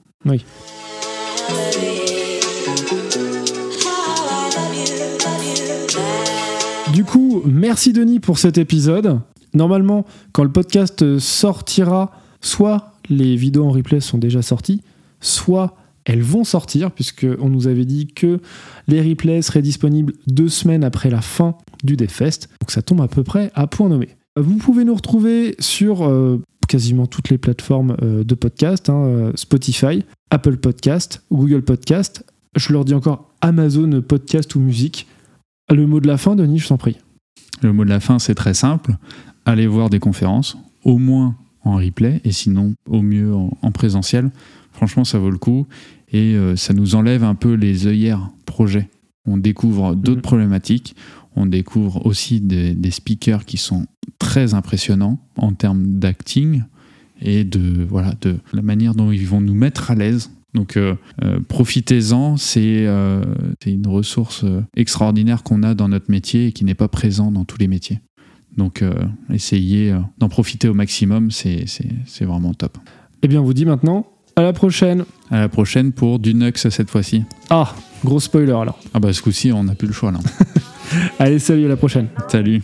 Du 6.93 7.04
coup, 7.04 7.41
merci 7.45 7.93
Denis 7.93 8.19
pour 8.19 8.39
cet 8.39 8.58
épisode. 8.58 9.19
Normalement, 9.54 10.06
quand 10.32 10.43
le 10.43 10.52
podcast 10.52 11.19
sortira, 11.19 12.12
soit 12.41 12.93
les 13.10 13.36
vidéos 13.36 13.65
en 13.65 13.71
replay 13.71 14.00
sont 14.00 14.17
déjà 14.17 14.41
sorties, 14.41 14.82
soit 15.19 15.76
elles 16.06 16.21
vont 16.21 16.43
sortir, 16.43 16.91
puisqu'on 16.91 17.50
nous 17.50 17.67
avait 17.67 17.86
dit 17.86 18.08
que 18.08 18.39
les 18.88 19.02
replays 19.02 19.41
seraient 19.41 19.62
disponibles 19.62 20.13
deux 20.28 20.50
semaines 20.50 20.84
après 20.84 21.10
la 21.10 21.21
fin 21.21 21.56
du 21.84 21.98
DevFest. 21.98 22.50
Donc 22.62 22.71
ça 22.71 22.82
tombe 22.82 23.02
à 23.02 23.08
peu 23.08 23.24
près 23.24 23.52
à 23.56 23.67
point 23.67 23.89
nommé. 23.89 24.10
Vous 24.38 24.58
pouvez 24.58 24.84
nous 24.84 24.93
retrouver 24.93 25.56
sur 25.60 26.06
euh, 26.06 26.41
quasiment 26.67 27.06
toutes 27.08 27.30
les 27.30 27.38
plateformes 27.38 27.95
euh, 28.01 28.23
de 28.23 28.36
podcast, 28.36 28.89
hein, 28.89 29.04
euh, 29.06 29.32
Spotify, 29.36 30.04
Apple 30.30 30.58
Podcast, 30.58 31.23
Google 31.32 31.62
Podcast. 31.62 32.25
Je 32.56 32.71
leur 32.73 32.86
dis 32.86 32.93
encore 32.93 33.32
Amazon 33.41 34.01
Podcast 34.01 34.56
ou 34.56 34.60
musique. 34.60 35.08
Le 35.71 35.86
mot 35.88 35.99
de 35.99 36.08
la 36.08 36.17
fin, 36.17 36.36
Denis, 36.36 36.60
je 36.60 36.67
t'en 36.67 36.78
prie. 36.78 36.97
Le 37.62 37.73
mot 37.73 37.84
de 37.86 37.89
la 37.89 37.99
fin, 37.99 38.19
c'est 38.19 38.36
très 38.36 38.54
simple. 38.54 38.95
Allez 39.45 39.67
voir 39.67 39.89
des 39.89 39.99
conférences, 39.99 40.58
au 40.84 40.97
moins 40.97 41.36
en 41.63 41.75
replay, 41.78 42.21
et 42.23 42.32
sinon, 42.32 42.73
au 42.89 43.01
mieux 43.01 43.34
en, 43.34 43.58
en 43.62 43.71
présentiel. 43.71 44.30
Franchement, 44.71 45.04
ça 45.04 45.17
vaut 45.19 45.32
le 45.32 45.38
coup. 45.38 45.65
Et 46.12 46.36
euh, 46.36 46.56
ça 46.56 46.73
nous 46.73 46.95
enlève 46.95 47.23
un 47.23 47.36
peu 47.36 47.54
les 47.54 47.88
œillères 47.88 48.30
projets. 48.45 48.89
On 49.28 49.38
découvre 49.38 49.95
d'autres 49.95 50.17
Mhm. 50.17 50.21
problématiques. 50.21 50.95
On 51.36 51.45
découvre 51.45 52.06
aussi 52.06 52.39
des, 52.41 52.74
des 52.74 52.91
speakers 52.91 53.45
qui 53.45 53.58
sont 53.58 53.88
très 54.19 54.54
impressionnants 54.54 55.19
en 55.38 55.54
termes 55.54 56.00
d'acting 56.00 56.63
et 57.21 57.43
de, 57.43 57.84
voilà, 57.84 58.13
de 58.21 58.38
la 58.54 58.62
manière 58.62 58.95
dont 58.95 59.12
ils 59.12 59.28
vont 59.28 59.41
nous 59.41 59.54
mettre 59.54 59.91
à 59.91 59.95
l'aise. 59.95 60.32
Donc 60.54 60.78
euh, 60.78 60.95
euh, 61.24 61.39
profitez-en, 61.48 62.38
c'est 62.38 62.86
euh, 62.88 63.21
c'est 63.62 63.71
une 63.71 63.88
ressource 63.88 64.45
extraordinaire 64.76 65.43
qu'on 65.43 65.63
a 65.63 65.74
dans 65.74 65.89
notre 65.89 66.10
métier 66.10 66.48
et 66.48 66.52
qui 66.54 66.63
n'est 66.63 66.76
pas 66.76 66.88
présent 66.88 67.32
dans 67.32 67.43
tous 67.43 67.58
les 67.58 67.67
métiers. 67.67 68.00
Donc 68.56 68.82
essayez 69.34 69.93
d'en 70.17 70.30
profiter 70.30 70.69
au 70.69 70.74
maximum, 70.74 71.30
c'est 71.30 71.65
vraiment 72.21 72.54
top. 72.54 72.78
Eh 73.21 73.28
bien, 73.28 73.41
on 73.41 73.43
vous 73.43 73.54
dit 73.54 73.65
maintenant 73.65 74.08
à 74.38 74.43
la 74.43 74.54
prochaine. 74.54 75.04
À 75.30 75.41
la 75.41 75.50
prochaine 75.50 75.91
pour 75.91 76.19
du 76.19 76.34
Nux 76.34 76.54
cette 76.56 76.89
fois-ci. 76.89 77.24
Ah, 77.50 77.76
gros 78.06 78.21
spoiler 78.21 78.54
alors. 78.54 78.80
Ah 78.93 79.02
bah 79.02 79.12
ce 79.12 79.21
coup-ci 79.21 79.52
on 79.52 79.65
n'a 79.65 79.76
plus 79.76 79.88
le 79.88 79.93
choix 79.93 80.12
là. 80.12 80.19
Allez, 81.19 81.39
salut, 81.39 81.65
à 81.65 81.69
la 81.69 81.78
prochaine. 81.78 82.08
Salut. 82.28 82.62